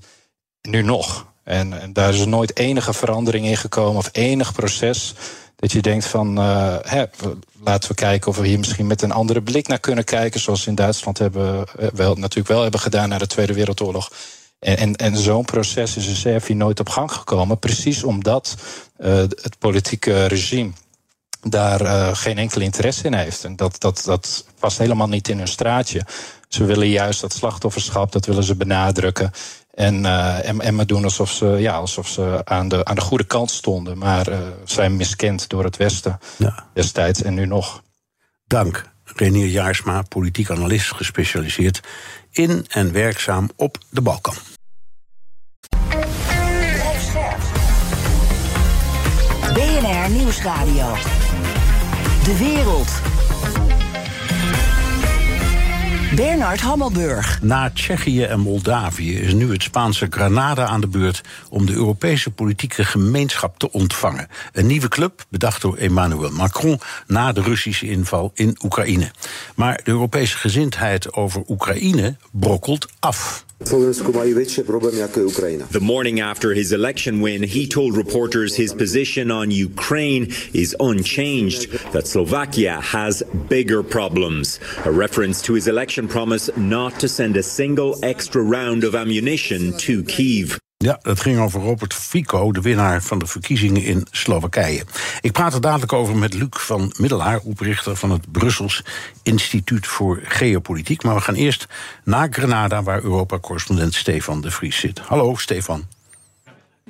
[0.62, 1.26] Nu nog.
[1.44, 5.14] En, en daar is nooit enige verandering in gekomen of enig proces
[5.56, 7.04] dat je denkt van, hè,
[7.64, 10.40] laten we kijken of we hier misschien met een andere blik naar kunnen kijken.
[10.40, 14.12] Zoals in Duitsland hebben, wel, natuurlijk wel hebben gedaan na de Tweede Wereldoorlog.
[14.60, 17.60] En, en, zo'n proces is in Servië nooit op gang gekomen.
[17.60, 18.56] Precies omdat
[18.98, 20.72] het politieke regime
[21.42, 23.44] daar uh, geen enkel interesse in heeft.
[23.44, 26.06] En dat, dat, dat past helemaal niet in hun straatje.
[26.48, 29.32] Ze willen juist dat slachtofferschap, dat willen ze benadrukken.
[29.74, 33.02] En, uh, en, en maar doen alsof ze, ja, alsof ze aan, de, aan de
[33.02, 33.98] goede kant stonden.
[33.98, 36.66] Maar uh, zijn miskend door het Westen ja.
[36.74, 37.82] destijds en nu nog.
[38.48, 38.86] Dank.
[39.04, 41.80] Renier Jaarsma, politiek analist, gespecialiseerd
[42.32, 44.36] in en werkzaam op de Balkan.
[49.54, 51.19] BNR Nieuwsradio.
[52.30, 52.92] De wereld.
[56.16, 57.42] Bernard Hammelburg.
[57.42, 62.32] Na Tsjechië en Moldavië is nu het Spaanse Granada aan de beurt om de Europese
[62.32, 64.28] politieke gemeenschap te ontvangen.
[64.52, 69.12] Een nieuwe club, bedacht door Emmanuel Macron na de Russische inval in Oekraïne.
[69.56, 73.46] Maar de Europese gezindheid over Oekraïne brokkelt af.
[75.70, 81.72] The morning after his election win, he told reporters his position on Ukraine is unchanged,
[81.92, 84.60] that Slovakia has bigger problems.
[84.86, 89.78] A reference to his election promise not to send a single extra round of ammunition
[89.80, 90.58] to Kiev.
[90.86, 94.84] Ja, dat ging over Robert Fico, de winnaar van de verkiezingen in Slowakije.
[95.22, 98.84] Ik praat er dadelijk over met Luc van Middelaar, oprichter van het Brussels
[99.24, 101.04] Instituut voor Geopolitiek.
[101.04, 101.68] Maar we gaan eerst
[102.04, 105.00] naar Grenada, waar Europa-correspondent Stefan de Vries zit.
[105.00, 105.88] Hallo, Stefan.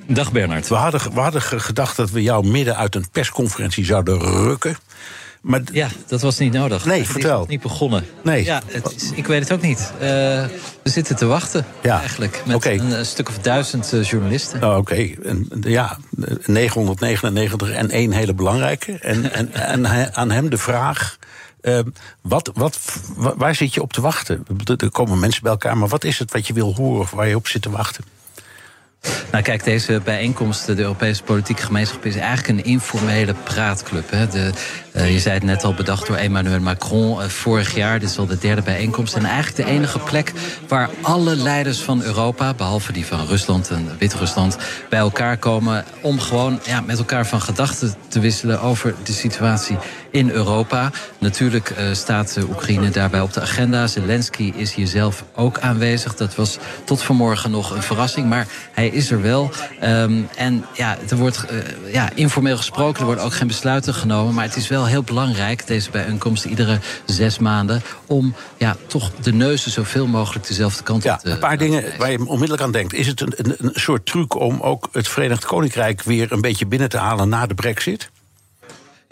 [0.06, 0.68] Dag Bernard.
[0.68, 4.76] We hadden, we hadden gedacht dat we jou midden uit een persconferentie zouden rukken.
[5.40, 6.84] Maar ja, dat was niet nodig.
[6.84, 7.38] Nee, vertel.
[7.38, 8.04] Het is niet begonnen.
[8.22, 8.44] Nee.
[8.44, 9.92] Ja, het is, ik weet het ook niet.
[9.94, 10.00] Uh,
[10.82, 11.98] we zitten te wachten, ja.
[11.98, 12.42] eigenlijk.
[12.46, 12.78] Met okay.
[12.78, 14.64] een, een, stuk of duizend uh, journalisten.
[14.64, 15.16] Oh, Oké, okay.
[15.60, 15.98] ja,
[16.46, 18.92] 999 en één hele belangrijke.
[18.92, 21.18] En, en, en aan hem de vraag...
[21.62, 21.78] Uh,
[22.20, 22.78] wat, wat,
[23.16, 24.44] waar zit je op te wachten?
[24.76, 27.28] Er komen mensen bij elkaar, maar wat is het wat je wil horen of waar
[27.28, 28.04] je op zit te wachten?
[29.30, 34.10] Nou kijk, deze bijeenkomst, de Europese politieke gemeenschap, is eigenlijk een informele praatclub.
[34.10, 34.28] Hè.
[34.28, 34.52] De,
[34.96, 37.98] uh, je zei het net al, bedacht door Emmanuel Macron uh, vorig jaar.
[37.98, 39.14] Dit is al de derde bijeenkomst.
[39.14, 40.32] En eigenlijk de enige plek
[40.68, 44.56] waar alle leiders van Europa, behalve die van Rusland en Wit-Rusland,
[44.88, 49.76] bij elkaar komen om gewoon ja, met elkaar van gedachten te wisselen over de situatie
[50.10, 50.90] in Europa.
[51.18, 53.86] Natuurlijk uh, staat Oekraïne daarbij op de agenda.
[53.86, 56.16] Zelensky is hier zelf ook aanwezig.
[56.16, 59.50] Dat was tot vanmorgen nog een verrassing, maar hij is er wel.
[59.84, 61.44] Um, en ja, er wordt
[61.92, 64.34] ja, informeel gesproken, er worden ook geen besluiten genomen.
[64.34, 69.32] Maar het is wel heel belangrijk, deze bijeenkomst, iedere zes maanden, om ja, toch de
[69.32, 72.72] neuzen zoveel mogelijk dezelfde kant ja, op te Een paar dingen waar je onmiddellijk aan
[72.72, 72.92] denkt.
[72.92, 76.66] Is het een, een, een soort truc om ook het Verenigd Koninkrijk weer een beetje
[76.66, 78.10] binnen te halen na de brexit?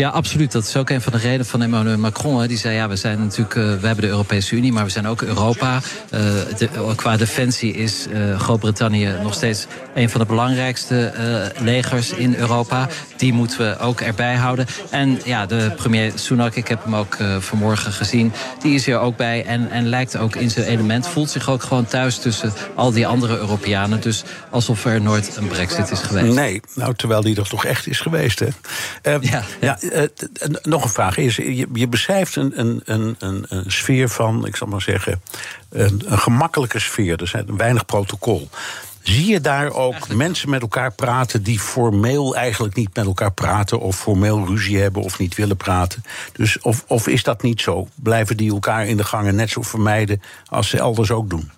[0.01, 0.53] Ja, absoluut.
[0.53, 2.41] Dat is ook een van de redenen van Emmanuel Macron.
[2.41, 2.49] Hè.
[2.49, 5.07] Die zei, ja, we zijn natuurlijk, uh, we hebben de Europese Unie, maar we zijn
[5.07, 5.75] ook Europa.
[5.75, 6.21] Uh,
[6.59, 11.13] de, qua defensie is uh, Groot-Brittannië nog steeds een van de belangrijkste
[11.59, 12.89] legers in Europa.
[13.17, 14.67] Die moeten we ook erbij houden.
[14.91, 18.33] En ja, de premier Sunak, ik heb hem ook vanmorgen gezien,
[18.63, 21.63] die is hier ook bij en, en lijkt ook in zijn element, voelt zich ook
[21.63, 24.01] gewoon thuis tussen al die andere Europeanen.
[24.01, 26.35] Dus alsof er nooit een brexit is geweest.
[26.35, 28.47] Nee, nou, terwijl die er toch echt is geweest, hè?
[29.21, 29.43] ja.
[29.61, 29.79] ja
[30.63, 34.67] nog een vraag is: je, je beschrijft een, een, een, een, sfeer van, ik zal
[34.67, 35.23] maar zeggen,
[35.71, 37.21] een, een gemakkelijke sfeer.
[37.21, 38.49] Er zijn weinig protocol.
[39.03, 40.21] Zie je daar ook eigenlijk...
[40.21, 45.03] mensen met elkaar praten die formeel eigenlijk niet met elkaar praten, of formeel ruzie hebben
[45.03, 46.05] of niet willen praten?
[46.33, 47.89] Dus of, of is dat niet zo?
[47.95, 51.51] Blijven die elkaar in de gangen net zo vermijden als ze elders ook doen?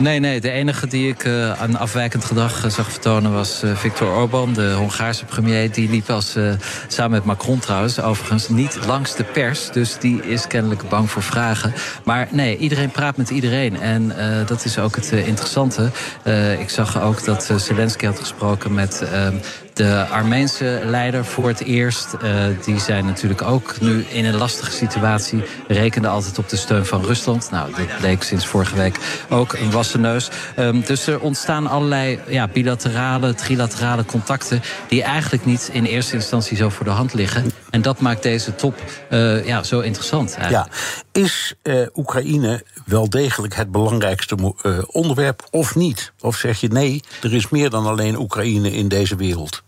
[0.00, 0.40] Nee, nee.
[0.40, 4.52] De enige die ik uh, aan afwijkend gedrag uh, zag vertonen was uh, Viktor Orban,
[4.52, 5.72] de Hongaarse premier.
[5.72, 6.36] Die liep als,
[6.86, 9.70] samen met Macron trouwens, overigens niet langs de pers.
[9.70, 11.72] Dus die is kennelijk bang voor vragen.
[12.04, 13.80] Maar nee, iedereen praat met iedereen.
[13.80, 14.12] En
[14.46, 15.90] dat is ook het interessante.
[16.58, 19.34] ik zag ook dat Zelensky had gesproken met ehm,
[19.72, 22.06] de Armeense leider voor het eerst.
[22.22, 22.30] Uh,
[22.64, 25.42] die zijn natuurlijk ook nu in een lastige situatie.
[25.68, 27.50] Rekende altijd op de steun van Rusland.
[27.50, 28.96] Nou, dat bleek sinds vorige week
[29.28, 30.28] ook een wassen neus.
[30.58, 34.62] Um, dus er ontstaan allerlei ja, bilaterale, trilaterale contacten...
[34.88, 37.52] die eigenlijk niet in eerste instantie zo voor de hand liggen.
[37.70, 38.74] En dat maakt deze top
[39.10, 40.36] uh, ja, zo interessant.
[40.36, 40.74] Eigenlijk.
[41.12, 41.20] Ja.
[41.20, 44.54] Is uh, Oekraïne wel degelijk het belangrijkste
[44.86, 46.12] onderwerp of niet?
[46.20, 49.62] Of zeg je nee, er is meer dan alleen Oekraïne in deze wereld?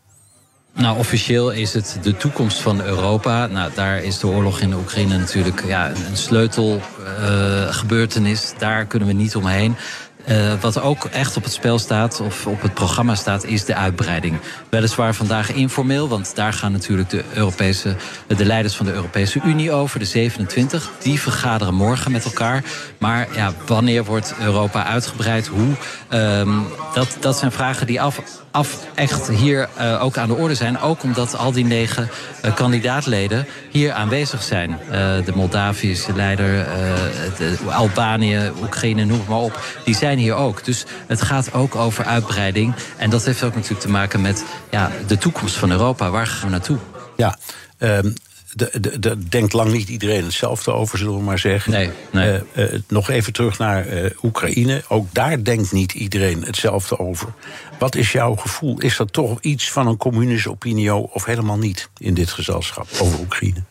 [0.75, 3.47] Nou, officieel is het de toekomst van Europa.
[3.47, 8.53] Nou, daar is de oorlog in de Oekraïne natuurlijk ja, een sleutelgebeurtenis.
[8.53, 9.77] Uh, daar kunnen we niet omheen.
[10.29, 13.75] Uh, wat ook echt op het spel staat, of op het programma staat, is de
[13.75, 14.39] uitbreiding.
[14.69, 19.73] Weliswaar vandaag informeel, want daar gaan natuurlijk de, Europese, de leiders van de Europese Unie
[19.73, 20.91] over, de 27.
[20.99, 22.65] Die vergaderen morgen met elkaar.
[22.99, 25.47] Maar ja, wanneer wordt Europa uitgebreid?
[25.47, 25.75] Hoe?
[26.11, 30.55] Um, dat, dat zijn vragen die af, af echt hier uh, ook aan de orde
[30.55, 30.81] zijn.
[30.81, 32.11] Ook omdat al die negen
[32.45, 34.71] uh, kandidaatleden hier aanwezig zijn.
[34.71, 36.67] Uh, de Moldavische leider,
[37.39, 39.61] de Albanië, Oekraïne, noem maar op.
[39.85, 40.65] Die zijn hier ook.
[40.65, 42.75] Dus het gaat ook over uitbreiding.
[42.97, 46.11] En dat heeft ook natuurlijk te maken met ja, de toekomst van Europa.
[46.11, 46.79] Waar gaan we naartoe?
[47.17, 47.39] Ja,
[47.79, 48.15] um
[48.55, 51.73] daar de, denkt lang niet iedereen hetzelfde over, zullen we maar zeggen.
[51.73, 52.41] Nee, nee.
[52.55, 54.83] Uh, uh, nog even terug naar uh, Oekraïne.
[54.89, 57.29] Ook daar denkt niet iedereen hetzelfde over.
[57.79, 58.81] Wat is jouw gevoel?
[58.81, 63.21] Is dat toch iets van een communische opinie of helemaal niet in dit gezelschap over
[63.21, 63.63] Oekraïne?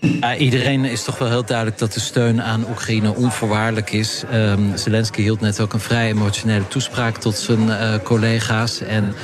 [0.00, 4.22] Ja, iedereen is toch wel heel duidelijk dat de steun aan Oekraïne onvoorwaardelijk is.
[4.32, 8.80] Um, Zelensky hield net ook een vrij emotionele toespraak tot zijn collega's.
[8.80, 9.14] En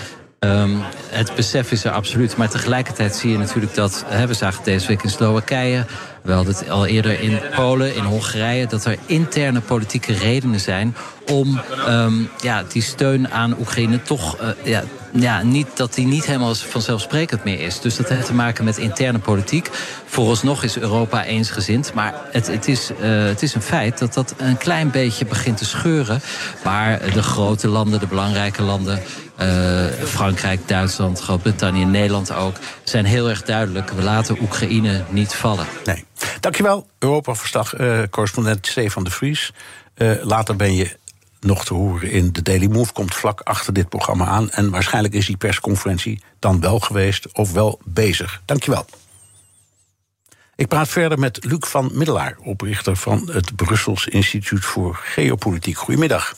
[0.47, 2.37] Um, het besef is er absoluut.
[2.37, 4.05] Maar tegelijkertijd zie je natuurlijk dat...
[4.27, 5.85] We zagen deze week in Slowakije...
[6.23, 8.67] we hadden het al eerder in Polen, in Hongarije...
[8.67, 10.97] dat er interne politieke redenen zijn...
[11.27, 14.41] om um, ja, die steun aan Oekraïne toch...
[14.41, 17.81] Uh, ja, ja, niet, dat die niet helemaal vanzelfsprekend meer is.
[17.81, 19.71] Dus dat heeft te maken met interne politiek.
[20.07, 21.95] Vooralsnog is Europa eensgezind.
[21.95, 25.57] Maar het, het, is, uh, het is een feit dat dat een klein beetje begint
[25.57, 26.21] te scheuren.
[26.65, 29.03] Maar de grote landen, de belangrijke landen...
[29.41, 32.57] Uh, Frankrijk, Duitsland, Groot-Brittannië, Nederland ook...
[32.85, 33.91] zijn heel erg duidelijk.
[33.91, 35.67] We laten Oekraïne niet vallen.
[35.85, 36.05] Nee.
[36.41, 39.53] Dankjewel, Europa-verslag-correspondent uh, Stefan de Vries.
[40.23, 40.97] Later ben je
[41.41, 42.93] nog te horen in de Daily Move.
[42.93, 44.51] Komt vlak achter dit programma aan.
[44.51, 48.43] En waarschijnlijk is die persconferentie dan wel geweest of wel bezig.
[48.45, 48.87] Dankjewel.
[50.57, 55.79] Ik praat verder met Luc van Middelaar, oprichter van het Brussels Instituut voor Geopolitiek.
[55.79, 56.35] Goedemiddag.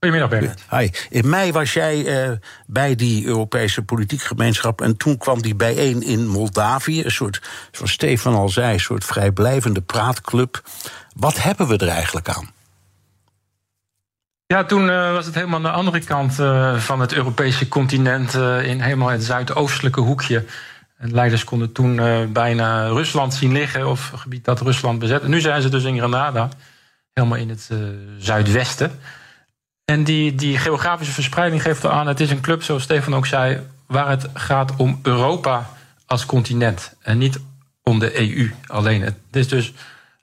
[0.00, 0.62] Goedemiddag, Bernard.
[0.70, 0.88] Hi.
[1.10, 4.80] In mei was jij uh, bij die Europese politieke gemeenschap.
[4.80, 7.04] En toen kwam die bijeen in Moldavië.
[7.04, 10.62] Een soort, zoals Stefan al zei, een soort vrijblijvende praatclub.
[11.16, 12.50] Wat hebben we er eigenlijk aan?
[14.54, 18.34] Ja, toen uh, was het helemaal aan de andere kant uh, van het Europese continent,
[18.34, 20.44] uh, in helemaal het zuidoostelijke hoekje.
[20.96, 21.96] En leiders konden toen
[22.32, 25.22] bijna Rusland zien liggen, of een gebied dat Rusland bezet.
[25.22, 26.48] En nu zijn ze dus in Granada,
[27.12, 27.70] helemaal in het
[28.18, 28.98] zuidwesten.
[29.84, 33.60] En die, die geografische verspreiding geeft aan, het is een club, zoals Stefan ook zei,
[33.86, 35.70] waar het gaat om Europa
[36.06, 36.94] als continent.
[37.02, 37.40] En niet
[37.82, 39.02] om de EU alleen.
[39.02, 39.72] Het is dus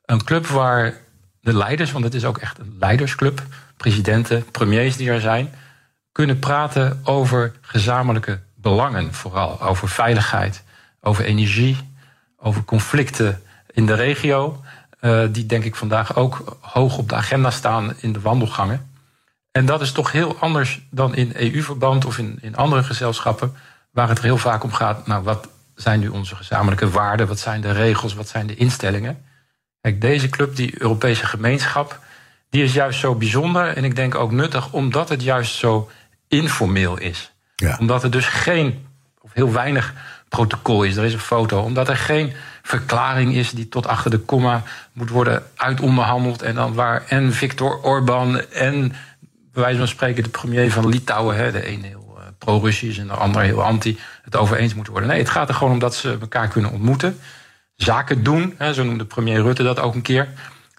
[0.05, 0.93] een club waar
[1.41, 3.43] de leiders, want het is ook echt een leidersclub,
[3.85, 5.53] presidenten, premiers die er zijn,
[6.11, 10.63] kunnen praten over gezamenlijke belangen, vooral over veiligheid,
[11.01, 11.77] over energie,
[12.37, 14.61] over conflicten in de regio,
[15.01, 18.89] uh, die denk ik vandaag ook hoog op de agenda staan in de wandelgangen.
[19.51, 23.53] En dat is toch heel anders dan in EU-verband of in, in andere gezelschappen,
[23.91, 25.07] waar het heel vaak om gaat.
[25.07, 27.27] Nou, wat zijn nu onze gezamenlijke waarden?
[27.27, 28.13] Wat zijn de regels?
[28.13, 29.25] Wat zijn de instellingen?
[29.81, 32.03] Kijk, deze club, die Europese gemeenschap,
[32.55, 35.89] die is juist zo bijzonder en ik denk ook nuttig omdat het juist zo
[36.27, 37.31] informeel is.
[37.55, 37.77] Ja.
[37.79, 38.85] Omdat er dus geen,
[39.21, 39.93] of heel weinig
[40.29, 40.95] protocol is.
[40.95, 41.61] Er is een foto.
[41.61, 44.63] Omdat er geen verklaring is die tot achter de komma
[44.93, 46.41] moet worden uitonderhandeld.
[46.41, 48.89] En dan waar en Viktor Orban en
[49.53, 53.07] bij wijze van spreken de premier van Litouwen, hè, de een heel uh, pro-Russisch en
[53.07, 55.11] de ander heel anti, het over eens moeten worden.
[55.11, 57.19] Nee, het gaat er gewoon om dat ze elkaar kunnen ontmoeten.
[57.75, 60.27] Zaken doen, hè, zo noemde premier Rutte dat ook een keer.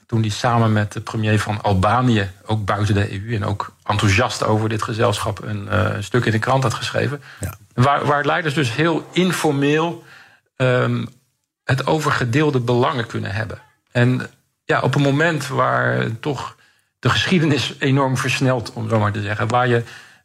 [0.06, 4.44] Toen hij samen met de premier van Albanië, ook buiten de EU en ook enthousiast
[4.44, 7.22] over dit gezelschap, een uh, stuk in de krant had geschreven.
[7.40, 7.54] Ja.
[7.74, 10.04] Waar, waar leiders dus heel informeel
[10.56, 11.08] um,
[11.64, 13.58] het over gedeelde belangen kunnen hebben.
[13.92, 14.30] En
[14.64, 16.56] ja, op een moment waar toch
[16.98, 19.48] de geschiedenis enorm versnelt, om zo maar te zeggen.
[19.48, 19.82] Waar je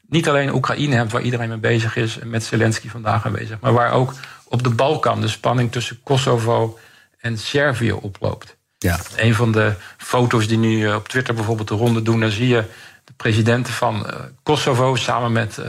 [0.08, 3.60] niet alleen Oekraïne hebt, waar iedereen mee bezig is, en met Zelensky vandaag mee bezig,
[3.60, 4.14] maar waar ook
[4.44, 6.80] op de Balkan de spanning tussen Kosovo
[7.20, 8.58] en Servië oploopt.
[8.84, 9.00] Ja.
[9.16, 12.48] Een van de foto's die nu eh, op Twitter bijvoorbeeld de ronde doen, daar zie
[12.48, 12.64] je
[13.04, 15.66] de presidenten van uh, Kosovo samen met uh,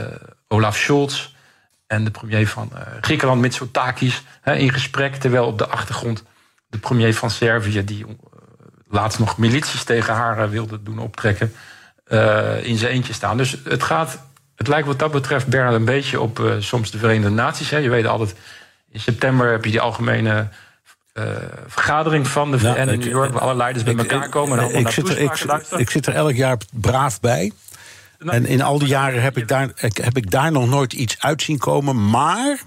[0.47, 1.29] Olaf Scholz
[1.87, 2.71] en de premier van
[3.01, 6.23] Griekenland, Mitsotakis, in gesprek, terwijl op de achtergrond
[6.67, 8.05] de premier van Servië, die
[8.87, 11.53] laatst nog milities tegen haar eh, wilde doen optrekken,
[12.61, 13.37] in zijn eentje staan.
[13.37, 14.19] Dus het gaat,
[14.55, 17.69] het lijkt wat dat betreft, Bernard, een beetje op soms de Verenigde Naties.
[17.69, 18.35] Je weet altijd,
[18.91, 20.47] in september heb je die algemene
[21.13, 21.25] uh,
[21.67, 24.59] vergadering van de VN ja, in New York, waar alle leiders bij elkaar komen.
[24.59, 25.45] En ik, zit er, ik,
[25.77, 27.51] ik zit er elk jaar braaf bij.
[28.25, 31.41] En in al die jaren heb ik, daar, heb ik daar nog nooit iets uit
[31.41, 32.09] zien komen.
[32.09, 32.61] Maar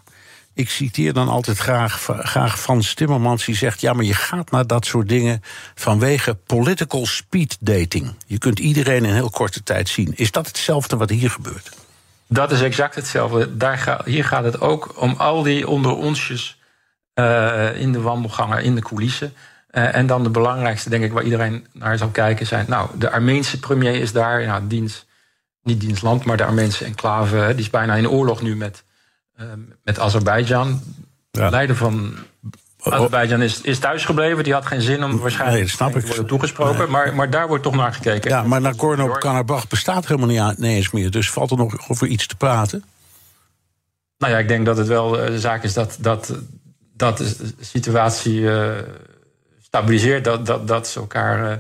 [0.54, 4.66] ik citeer dan altijd graag, graag Frans Timmermans, die zegt: Ja, maar je gaat naar
[4.66, 5.42] dat soort dingen
[5.74, 8.14] vanwege political speed dating.
[8.26, 10.12] Je kunt iedereen in heel korte tijd zien.
[10.16, 11.70] Is dat hetzelfde wat hier gebeurt?
[12.26, 13.56] Dat is exact hetzelfde.
[13.56, 16.58] Daar ga, hier gaat het ook om al die onder onsjes
[17.18, 19.32] uh, in de wandelgangen, in de coulissen.
[19.70, 22.64] Uh, en dan de belangrijkste, denk ik, waar iedereen naar zal kijken, zijn.
[22.68, 25.06] Nou, de Armeense premier is daar, nou, dienst,
[25.62, 28.84] niet dienstland, maar de Armeense enclave, die is bijna in oorlog nu met
[29.36, 30.80] Ehm, met Azerbeidzjan.
[31.30, 31.50] Ja.
[31.50, 32.14] Leider van
[32.82, 34.44] Azerbeidzjan is, is thuisgebleven.
[34.44, 36.90] Die had geen zin om waarschijnlijk nee, snap te worden toegesproken.
[36.90, 38.30] Maar, maar daar wordt toch naar gekeken.
[38.30, 41.10] Ja, maar Nagorno-Karabakh bestaat helemaal niet, aan, nee eens meer.
[41.10, 42.84] Dus valt er nog over iets te praten?
[44.18, 46.34] Nou ja, ik denk dat het wel eh, de zaak is dat, dat,
[46.96, 48.70] dat de situatie uh,
[49.60, 50.24] stabiliseert.
[50.24, 51.50] Dat, dat, dat ze elkaar...
[51.50, 51.56] Uh,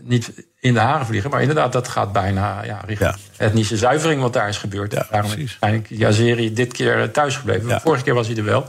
[0.00, 1.30] niet in de haren vliegen.
[1.30, 3.44] Maar inderdaad, dat gaat bijna ja, richting ja.
[3.44, 4.92] etnische zuivering wat daar is gebeurd.
[4.92, 7.68] Ja, Daarom is eigenlijk Jazeri dit keer thuis gebleven.
[7.68, 7.80] Ja.
[7.80, 8.66] Vorige keer was hij er wel.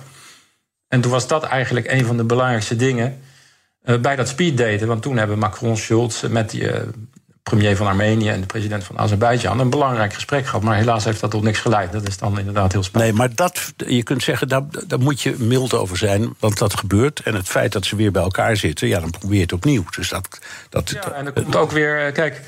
[0.88, 3.20] En toen was dat eigenlijk een van de belangrijkste dingen
[3.86, 4.88] uh, bij dat speeddaten.
[4.88, 6.82] Want toen hebben Macron, Schulz met die uh,
[7.50, 10.64] premier van Armenië en de president van Azerbeidzjan een belangrijk gesprek gehad.
[10.64, 11.92] Maar helaas heeft dat tot niks geleid.
[11.92, 13.12] Dat is dan inderdaad heel spannend.
[13.12, 16.78] Nee, maar dat, je kunt zeggen, daar, daar moet je mild over zijn, want dat
[16.78, 17.20] gebeurt.
[17.20, 19.84] En het feit dat ze weer bij elkaar zitten, ja, dan probeer je het opnieuw.
[19.96, 22.42] Dus dat, dat, ja, en er komt ook weer, kijk,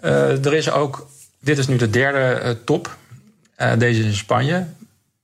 [0.00, 1.06] uh, er is ook,
[1.40, 2.96] dit is nu de derde uh, top,
[3.58, 4.66] uh, deze is in Spanje.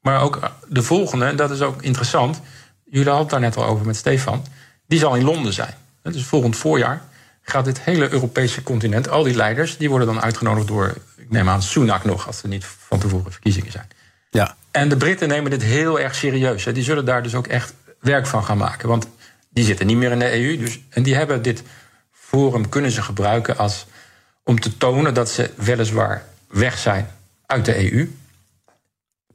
[0.01, 2.41] Maar ook de volgende, en dat is ook interessant.
[2.85, 4.45] Jullie hadden het daar net al over met Stefan.
[4.87, 5.75] Die zal in Londen zijn.
[6.03, 7.03] Dus volgend voorjaar
[7.51, 11.49] gaat dit hele Europese continent, al die leiders, die worden dan uitgenodigd door, ik neem
[11.49, 13.89] aan, Sunak nog, als er niet van tevoren verkiezingen zijn.
[14.31, 14.57] Ja.
[14.71, 16.65] En de Britten nemen dit heel erg serieus.
[16.65, 16.73] Hè.
[16.73, 18.89] Die zullen daar dus ook echt werk van gaan maken.
[18.89, 19.09] Want
[19.49, 20.57] die zitten niet meer in de EU.
[20.57, 21.63] Dus, en die hebben dit
[22.13, 23.87] forum kunnen ze gebruiken als,
[24.45, 27.11] om te tonen dat ze weliswaar weg zijn
[27.47, 28.13] uit de EU.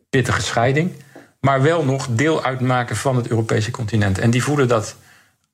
[0.10, 0.92] Pittige scheiding.
[1.40, 4.18] Maar wel nog deel uitmaken van het Europese continent.
[4.18, 4.96] En die voelen dat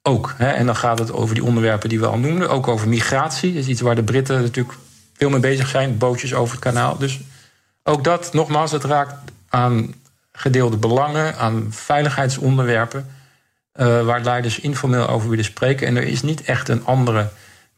[0.01, 0.33] ook.
[0.37, 2.49] Hè, en dan gaat het over die onderwerpen die we al noemden.
[2.49, 3.53] Ook over migratie.
[3.53, 4.77] Dat is iets waar de Britten natuurlijk
[5.13, 5.97] veel mee bezig zijn.
[5.97, 6.97] Bootjes over het kanaal.
[6.97, 7.19] Dus
[7.83, 9.15] ook dat, nogmaals, het raakt
[9.49, 9.93] aan
[10.31, 13.07] gedeelde belangen, aan veiligheidsonderwerpen.
[13.75, 15.87] Uh, waar leiders informeel over willen spreken.
[15.87, 17.29] En er is niet echt een andere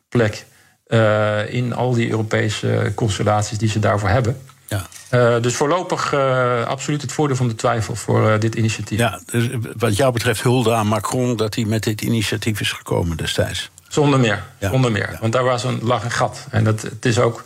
[0.09, 0.45] plek
[0.87, 4.41] Uh, in al die Europese constellaties die ze daarvoor hebben.
[4.67, 4.85] Ja.
[5.11, 8.99] Uh, dus voorlopig uh, absoluut het voordeel van de twijfel voor dit initiatief.
[8.99, 13.17] Ja, dus wat jou betreft hulde aan Macron dat hij met dit initiatief is gekomen
[13.17, 13.71] destijds.
[13.87, 14.69] Zonder meer, ja.
[14.69, 15.11] zonder meer.
[15.11, 15.17] Ja.
[15.19, 16.47] Want daar was een, lag een gat.
[16.49, 17.43] En dat, het is ook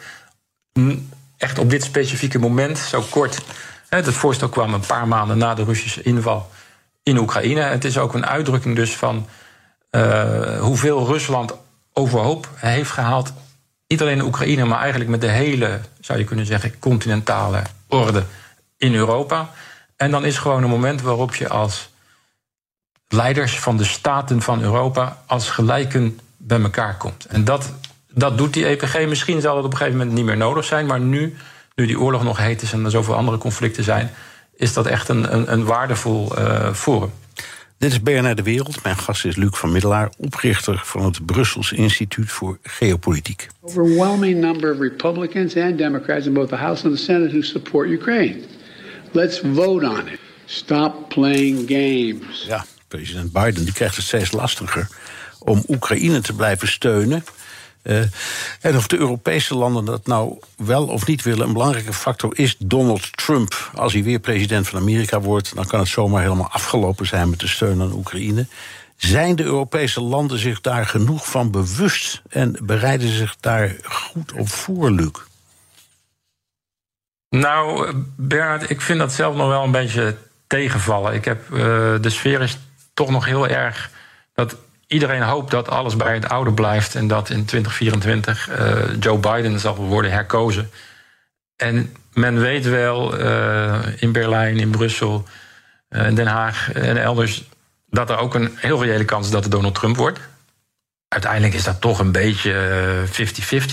[1.38, 3.42] echt op dit specifieke moment, zo kort.
[3.90, 6.50] Hè, het voorstel kwam een paar maanden na de Russische inval
[7.04, 7.62] in Oekraïne.
[7.62, 9.28] Het is ook een uitdrukking dus van
[10.60, 11.54] hoeveel Rusland
[11.94, 13.34] overhoop heeft gehaald.
[13.88, 18.24] Niet alleen Oekraïne, maar eigenlijk met de hele, zou je kunnen zeggen, continentale orde
[18.78, 19.50] in Europa.
[19.96, 21.90] En dan is gewoon een moment waarop je als
[23.08, 27.26] leiders van de staten van Europa als gelijken bij elkaar komt.
[27.26, 27.74] En dat,
[28.12, 29.08] dat doet die EPG.
[29.08, 31.38] Misschien zal het op een gegeven moment niet meer nodig zijn, maar nu,
[31.76, 34.12] nu die oorlog nog heet is en er zoveel andere conflicten zijn,
[34.56, 37.12] is dat echt een, een, een waardevol uh, forum.
[37.78, 38.84] Dit is BNR De Wereld.
[38.84, 43.48] Mijn gast is Luc van Middelaar, oprichter van het Brussels Instituut voor Geopolitiek.
[43.62, 47.90] Overwhelming number of Republicans and Democrats in both the House and the Senate who support
[47.90, 48.40] Ukraine.
[49.12, 50.20] Let's vote on it.
[50.46, 52.46] Stop playing games.
[52.48, 54.88] Ja, president Biden die krijgt het steeds lastiger
[55.40, 57.24] om Oekraïne te blijven steunen.
[57.88, 58.02] Uh,
[58.62, 62.56] en of de Europese landen dat nou wel of niet willen, een belangrijke factor is
[62.60, 63.72] Donald Trump.
[63.76, 67.40] Als hij weer president van Amerika wordt, dan kan het zomaar helemaal afgelopen zijn met
[67.40, 68.48] de steun aan Oekraïne.
[68.96, 74.50] Zijn de Europese landen zich daar genoeg van bewust en bereiden zich daar goed op
[74.50, 75.12] voor, Luc?
[77.30, 80.18] Nou, Bernard, ik vind dat zelf nog wel een beetje
[80.48, 81.14] tegenvallen.
[81.14, 81.60] Ik heb, uh,
[82.02, 82.58] de sfeer is
[82.94, 83.92] toch nog heel erg
[84.34, 84.56] dat
[84.88, 89.18] iedereen hoopt dat alles bij het oude blijft en dat in 2024 uh, eh, Joe
[89.18, 90.70] Biden zal worden herkozen.
[91.56, 95.28] En men weet wel uh, in Berlijn, in Brussel,
[95.90, 97.44] uh, in Den Haag en elders
[97.90, 100.20] dat er ook een heel reële kans is dat het Donald Trump wordt.
[101.08, 103.04] Uiteindelijk is dat toch een beetje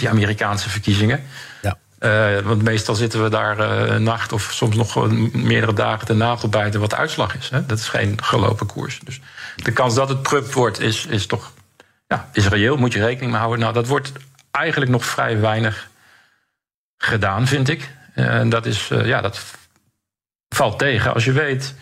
[0.04, 1.22] 50-50 Amerikaanse verkiezingen.
[1.62, 1.78] Ja.
[2.04, 6.14] Uh, want meestal zitten we daar uh, een nacht of soms nog meerdere dagen de
[6.14, 7.50] nagel bijten wat de uitslag is.
[7.50, 7.66] Hè?
[7.66, 9.00] Dat is geen gelopen koers.
[9.04, 9.20] Dus
[9.56, 11.52] de kans dat het Trump wordt is, is toch
[12.06, 13.60] ja, is reëel, moet je rekening mee houden.
[13.60, 14.12] Nou, dat wordt
[14.50, 15.88] eigenlijk nog vrij weinig
[16.96, 17.90] gedaan, vind ik.
[18.14, 19.40] En dat, is, ja, dat
[20.48, 21.74] valt tegen als je weet.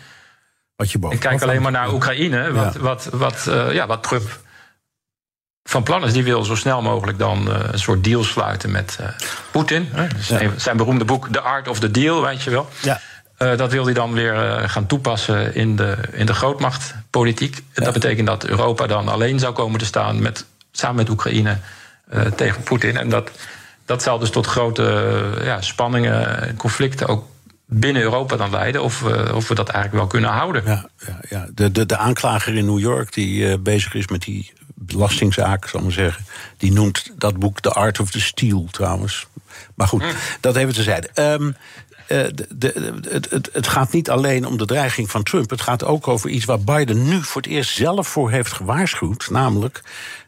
[0.75, 2.79] Wat je ik kijk alleen maar naar Oekraïne, wat, ja.
[2.79, 4.41] wat, wat, ja, wat Trump
[5.63, 6.13] van plan is.
[6.13, 9.07] Die wil zo snel mogelijk dan uh, een soort deal sluiten met uh,
[9.51, 9.89] Poetin.
[10.27, 10.49] Ja.
[10.55, 12.69] Zijn beroemde boek The Art of the Deal, weet je wel.
[12.81, 13.01] Ja.
[13.39, 17.63] Uh, dat wil hij dan weer gaan toepassen in de, in de grootmachtpolitiek.
[17.73, 17.83] Ja.
[17.83, 21.57] Dat betekent dat Europa dan alleen zou komen te staan met, samen met Oekraïne
[22.35, 22.97] tegen Poetin.
[22.97, 23.31] En dat,
[23.85, 27.25] dat zal dus tot grote ja, spanningen en conflicten ook
[27.73, 28.83] binnen Europa dan leiden.
[28.83, 29.03] Of,
[29.33, 30.63] of we dat eigenlijk wel kunnen houden.
[30.65, 31.47] Ja, ja, ja.
[31.53, 35.85] De, de, de aanklager in New York die bezig is met die belastingzaak, zal ik
[35.85, 36.25] maar zeggen.
[36.57, 39.27] Die noemt dat boek The Art of the Steel trouwens.
[39.75, 40.11] Maar goed, mm.
[40.39, 41.09] dat even tezijde.
[41.15, 41.55] Um,
[42.07, 45.49] uh, de, de, het, het, het, gaat niet alleen om de dreiging van Trump.
[45.49, 49.29] Het gaat ook over iets waar Biden nu voor het eerst zelf voor heeft gewaarschuwd.
[49.29, 49.81] Namelijk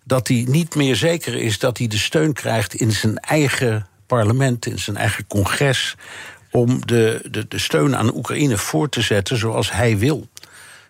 [0.04, 4.66] dat hij niet meer zeker is dat hij de steun krijgt in zijn eigen parlement,
[4.66, 5.96] in zijn eigen congres.
[6.56, 10.30] Om de, de, de steun aan Oekraïne voor te zetten zoals hij wil.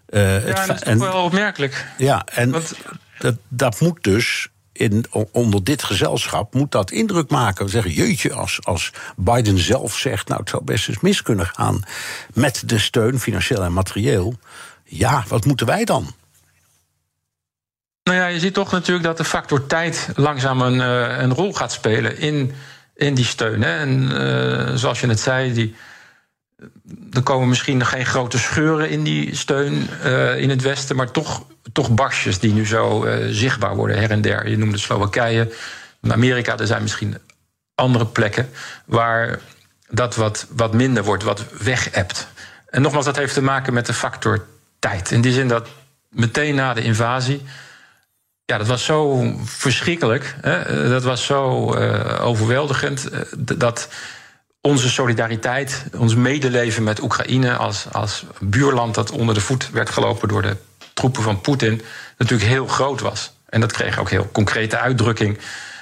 [0.09, 1.85] Uh, ja, het, dat is en, wel opmerkelijk.
[1.97, 2.73] Ja, en Want
[3.19, 7.65] dat, dat moet dus in, onder dit gezelschap moet dat indruk maken.
[7.65, 10.27] We zeggen, jeetje, als, als Biden zelf zegt...
[10.27, 11.83] nou, het zou best eens mis kunnen gaan
[12.33, 14.33] met de steun, financieel en materieel...
[14.83, 16.13] ja, wat moeten wij dan?
[18.03, 21.53] Nou ja, je ziet toch natuurlijk dat de factor tijd langzaam een, uh, een rol
[21.53, 22.55] gaat spelen in,
[22.95, 23.61] in die steun.
[23.61, 23.77] Hè.
[23.77, 25.75] En uh, zoals je net zei, die,
[27.11, 31.45] er komen misschien geen grote scheuren in die steun uh, in het Westen, maar toch
[31.71, 34.49] toch barsjes die nu zo uh, zichtbaar worden her en der.
[34.49, 35.53] Je noemde Slowakije,
[36.07, 37.17] Amerika, er zijn misschien
[37.75, 38.49] andere plekken
[38.85, 39.39] waar
[39.89, 42.27] dat wat, wat minder wordt, wat weg-ebt.
[42.69, 44.45] En nogmaals, dat heeft te maken met de factor
[44.79, 45.11] tijd.
[45.11, 45.67] In die zin dat
[46.09, 47.41] meteen na de invasie.
[48.45, 50.35] Ja, dat was zo verschrikkelijk.
[50.41, 50.89] Hè?
[50.89, 53.09] Dat was zo uh, overweldigend.
[53.13, 53.19] Uh,
[53.57, 53.87] dat
[54.61, 60.27] onze solidariteit, ons medeleven met Oekraïne als, als buurland dat onder de voet werd gelopen
[60.27, 60.57] door de
[60.93, 61.81] troepen van Poetin
[62.17, 63.33] natuurlijk heel groot was.
[63.49, 65.37] En dat kreeg ook heel concrete uitdrukking,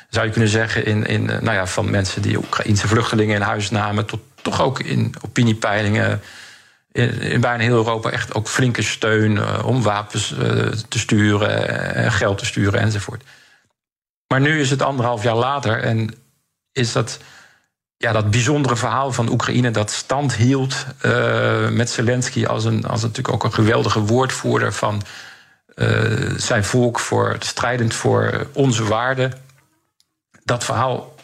[0.10, 3.42] zou je kunnen zeggen, in, in, eh, nou ja, van mensen die Oekraïnse vluchtelingen in
[3.42, 6.22] huis namen, tot toch ook in opiniepeilingen.
[6.94, 12.12] In, bijna heel Europa echt ook flinke steun uh, om wapens uh, te sturen, en
[12.12, 13.24] geld te sturen enzovoort.
[14.28, 16.16] Maar nu is het anderhalf jaar later en
[16.72, 17.20] is dat
[17.98, 20.86] ja, dat bijzondere verhaal van Oekraïne dat stand hield
[21.72, 25.02] met Zelensky als, een, als natuurlijk ook een geweldige woordvoerder van
[26.38, 29.34] zijn volk, voor, strijdend voor onze waarden.
[30.44, 31.16] dat verhaal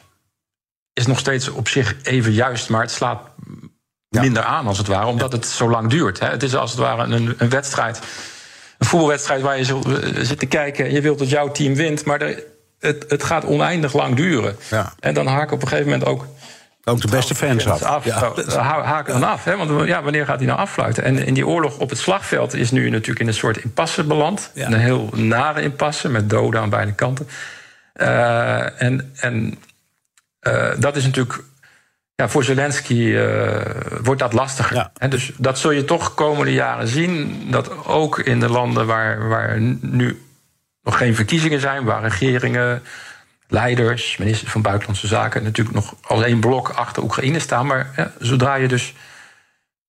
[0.94, 3.29] is nog steeds op zich even juist, maar het slaat
[4.10, 6.20] minder aan als het ware, omdat het zo lang duurt.
[6.20, 6.28] Hè.
[6.28, 8.00] Het is als het ware een, een wedstrijd,
[8.78, 9.64] een voetbalwedstrijd waar je
[10.14, 12.44] eh, zit te kijken en je wilt dat jouw team wint, maar er,
[12.80, 14.56] het, het gaat oneindig lang duren.
[14.70, 14.94] Ja.
[15.00, 16.26] En dan haken op een gegeven moment ook
[16.84, 17.84] Ook de beste fans af.
[17.84, 18.06] af.
[18.06, 18.20] Ja.
[18.50, 19.44] Zo, ha- haken dan af.
[19.44, 19.58] Hè?
[19.58, 21.04] Want ja, wanneer gaat hij nou affluiten?
[21.04, 24.52] En in die oorlog op het slagveld is nu natuurlijk in een soort impasse beland.
[24.56, 27.28] Een heel nare impasse met doden aan beide kanten.
[27.94, 29.60] Eh, en en
[30.40, 31.44] eh, dat is natuurlijk.
[32.20, 33.62] Ja, voor Zelensky eh,
[34.04, 34.90] wordt dat lastiger.
[35.10, 37.44] Dus dat zul je toch komende jaren zien.
[37.52, 40.22] Dat ook in de landen waar, waar nu
[40.84, 42.84] nog geen verkiezingen zijn, waar regeringen,
[43.48, 47.66] leiders, ministers van Buitenlandse Zaken natuurlijk nog als één blok achter Oekraïne staan.
[47.66, 48.94] Maar ja, zodra je dus.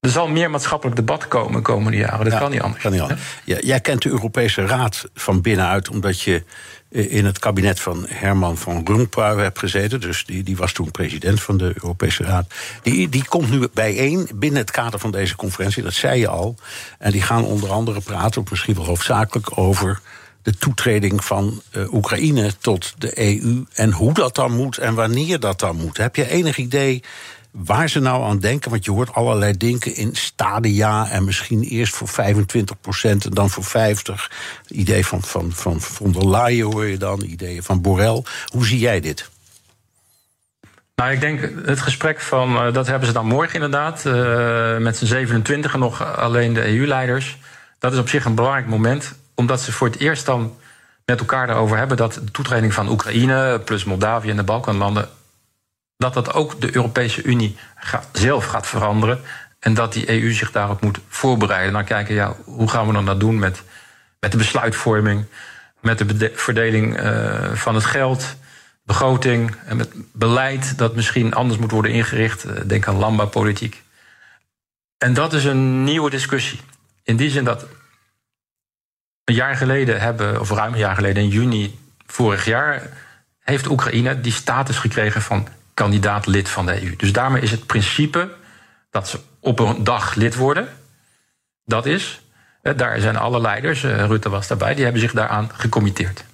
[0.00, 2.30] Er zal meer maatschappelijk debat komen de komende jaren.
[2.30, 2.82] Dat kan niet anders.
[2.82, 3.20] Kan niet anders.
[3.44, 6.44] Ja, jij kent de Europese Raad van binnenuit, omdat je
[6.90, 10.00] in het kabinet van Herman van Rompuy hebt gezeten.
[10.00, 12.54] Dus die, die was toen president van de Europese Raad.
[12.82, 16.54] Die, die komt nu bijeen binnen het kader van deze conferentie, dat zei je al.
[16.98, 20.00] En die gaan onder andere praten, of misschien wel hoofdzakelijk, over
[20.42, 23.64] de toetreding van eh, Oekraïne tot de EU.
[23.74, 25.96] En hoe dat dan moet en wanneer dat dan moet.
[25.96, 27.02] Heb je enig idee
[27.50, 28.70] waar ze nou aan denken?
[28.70, 32.12] Want je hoort allerlei denken in stadia en misschien eerst voor 25%
[33.02, 34.30] en dan voor 50.
[34.68, 38.22] Idee van, van, van von der Leyen hoor je dan, ideeën van Borrell.
[38.46, 39.30] Hoe zie jij dit?
[40.94, 44.96] Nou, ik denk het gesprek van, eh, dat hebben ze dan morgen inderdaad, eh, met
[44.96, 47.38] z'n 27 en nog alleen de EU-leiders.
[47.78, 50.56] Dat is op zich een belangrijk moment, omdat ze voor het eerst dan
[51.04, 55.08] met elkaar erover hebben dat de toetreding van Oekraïne, plus Moldavië en de Balkanlanden,
[56.00, 57.56] dat dat ook de Europese Unie
[58.12, 59.20] zelf gaat veranderen.
[59.58, 61.72] En dat die EU zich daarop moet voorbereiden.
[61.72, 63.62] Dan kijken, ja, hoe gaan we dan dat doen met,
[64.20, 65.24] met de besluitvorming,
[65.80, 68.36] met de verdeling eh, van het geld,
[68.82, 72.44] begroting en met beleid dat misschien anders moet worden ingericht.
[72.44, 73.82] Eh, Denk aan landbouwpolitiek.
[74.98, 76.60] En dat is een nieuwe discussie.
[77.02, 77.66] In die zin dat
[79.24, 82.88] een jaar geleden hebben, of ruim een jaar geleden, in juni vorig jaar,
[83.40, 85.48] heeft Oekraïne die status gekregen van
[85.80, 86.96] kandidaat lid van de EU.
[86.96, 88.30] Dus daarmee is het principe
[88.90, 90.68] dat ze op een dag lid worden.
[91.64, 92.20] Dat is,
[92.62, 96.24] eh, daar zijn alle leiders, eh, Rutte was daarbij, die hebben zich daaraan gecommitteerd.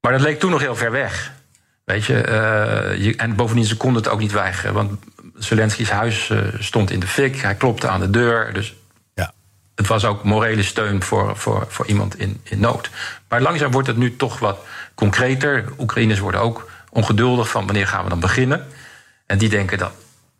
[0.00, 1.32] Maar dat leek toen nog heel ver weg.
[1.84, 4.74] Weet je, eh, je en bovendien, ze konden het ook niet weigeren.
[4.74, 5.00] Want
[5.34, 8.52] Zelensky's huis stond in de fik, hij klopte aan de deur.
[8.52, 8.74] Dus
[9.74, 12.90] het was ook morele steun voor, voor, voor iemand in, in nood.
[13.28, 14.58] Maar langzaam wordt het nu toch wat
[14.94, 15.64] concreter.
[15.78, 18.66] Oekraïners worden ook ongeduldig van wanneer gaan we dan beginnen.
[19.26, 19.92] En die denken dat.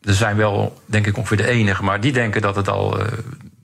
[0.03, 2.99] Er zijn wel, denk ik, ongeveer de enige, maar die denken dat het al.
[3.01, 3.07] eh,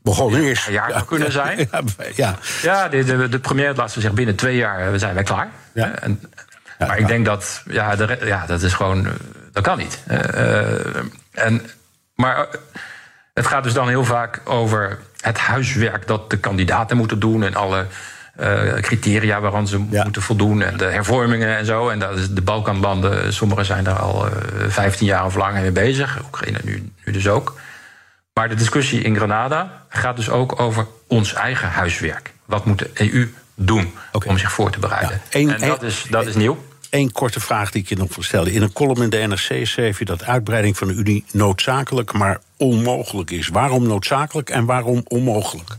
[0.03, 0.67] Begonnen is.
[0.67, 1.59] Een jaar zou kunnen zijn.
[1.71, 1.81] Ja,
[2.17, 2.37] ja.
[2.63, 5.49] Ja, de, de, de premier laat ze zeggen binnen twee jaar eh, zijn wij klaar.
[5.75, 6.21] En,
[6.79, 9.13] maar ik denk dat, ja, de, ja, dat is gewoon, eh,
[9.53, 10.03] dat kan niet.
[10.07, 10.97] Eh, eh,
[11.33, 11.63] en,
[12.15, 12.45] maar eh,
[13.35, 17.55] het gaat dus dan heel vaak over het huiswerk dat de kandidaten moeten doen en
[17.55, 17.87] alle
[18.39, 21.89] eh, criteria waaraan ze moeten voldoen en de hervormingen en zo.
[21.89, 24.33] En dat is de Balkanlanden, sommigen zijn daar al eh
[24.69, 26.19] 15 jaar of langer mee bezig.
[26.25, 27.61] Oekraïne nu, nu dus ook.
[28.33, 32.33] Maar de discussie in Granada gaat dus ook over ons eigen huiswerk.
[32.45, 33.93] Wat moet de EU doen
[34.27, 35.21] om zich voor te bereiden?
[35.31, 36.67] En dat is, dat is nieuw.
[36.91, 38.53] Eén korte vraag die ik je nog wil stellen.
[38.53, 42.41] In een column in de NRC schreef je dat uitbreiding van de Unie noodzakelijk, maar
[42.57, 43.49] onmogelijk is.
[43.49, 45.77] Waarom noodzakelijk en waarom onmogelijk?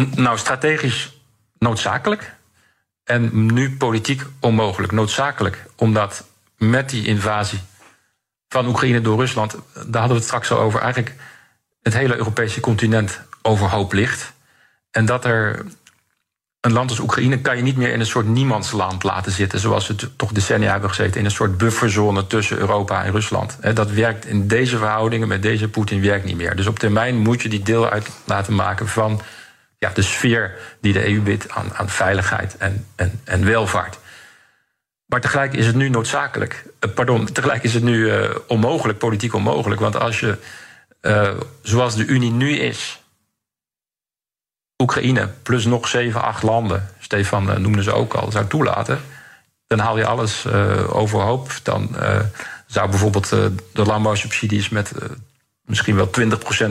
[0.00, 1.12] Nou, strategisch
[1.58, 2.34] noodzakelijk.
[3.04, 4.92] En nu politiek onmogelijk.
[4.92, 6.24] Noodzakelijk, omdat
[6.56, 7.60] met die invasie
[8.48, 11.14] van Oekraïne door Rusland, daar hadden we het straks al over, eigenlijk
[11.82, 14.32] het hele Europese continent overhoop ligt.
[14.90, 15.64] En dat er
[16.60, 19.86] een land als Oekraïne kan je niet meer in een soort niemandsland laten zitten, zoals
[19.86, 23.58] we toch decennia hebben gezeten, in een soort bufferzone tussen Europa en Rusland.
[23.74, 26.56] Dat werkt in deze verhoudingen met deze Poetin werkt niet meer.
[26.56, 29.20] Dus op termijn moet je die deel uit laten maken van
[29.84, 33.98] ja, de sfeer die de EU biedt aan, aan veiligheid en, en, en welvaart.
[35.06, 36.64] Maar tegelijk is het nu noodzakelijk.
[36.78, 39.80] eh, pardon, tegelijk is het nu eh, onmogelijk, politiek onmogelijk.
[39.80, 40.38] Want als je,
[41.00, 41.30] eh,
[41.62, 43.02] zoals de Unie nu is,
[44.82, 49.00] Oekraïne plus nog zeven, acht landen, Stefan noemde ze ook al, zou toelaten,
[49.66, 50.46] dan haal je alles
[50.88, 51.52] overhoop.
[51.62, 51.96] Dan
[52.66, 53.28] zou bijvoorbeeld
[53.72, 54.92] de landbouwsubsidies met
[55.64, 56.10] misschien wel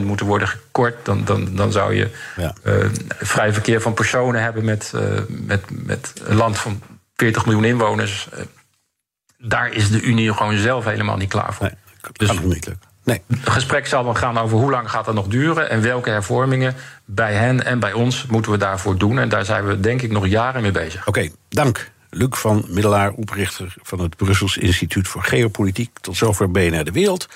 [0.04, 1.04] moeten worden gekort.
[1.04, 2.10] Dan, dan, dan zou je
[2.62, 2.74] eh,
[3.18, 6.82] vrij verkeer van personen hebben met, eh, met, met een land van
[7.16, 8.28] 40 miljoen inwoners.
[8.32, 8.40] Eh,
[9.38, 11.70] daar is de Unie gewoon zelf helemaal niet klaar voor.
[12.12, 12.80] dus kan niet lukken.
[13.04, 13.22] Nee.
[13.26, 16.74] Het gesprek zal dan gaan over hoe lang gaat dat nog duren en welke hervormingen
[17.04, 19.18] bij hen en bij ons moeten we daarvoor doen.
[19.18, 21.06] En daar zijn we denk ik nog jaren mee bezig.
[21.06, 25.98] Oké, dank Luc van Middelaar, oprichter van het Brussels Instituut voor Geopolitiek.
[26.00, 27.28] Tot zover BNR De Wereld.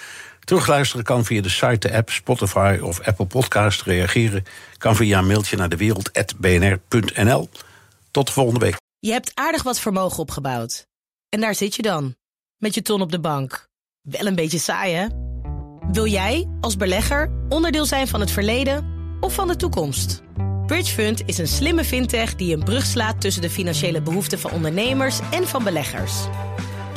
[0.48, 3.82] Terugluisteren kan via de site, de app, Spotify of Apple Podcast.
[3.82, 4.44] Reageren
[4.78, 7.48] kan via een mailtje naar dewereld.bnr.nl.
[8.10, 8.76] Tot de volgende week.
[8.98, 10.86] Je hebt aardig wat vermogen opgebouwd.
[11.28, 12.16] En daar zit je dan,
[12.56, 13.68] met je ton op de bank.
[14.00, 15.06] Wel een beetje saai, hè?
[15.92, 18.86] Wil jij, als belegger, onderdeel zijn van het verleden
[19.20, 20.22] of van de toekomst?
[20.66, 25.18] Bridgefund is een slimme fintech die een brug slaat tussen de financiële behoeften van ondernemers
[25.30, 26.26] en van beleggers.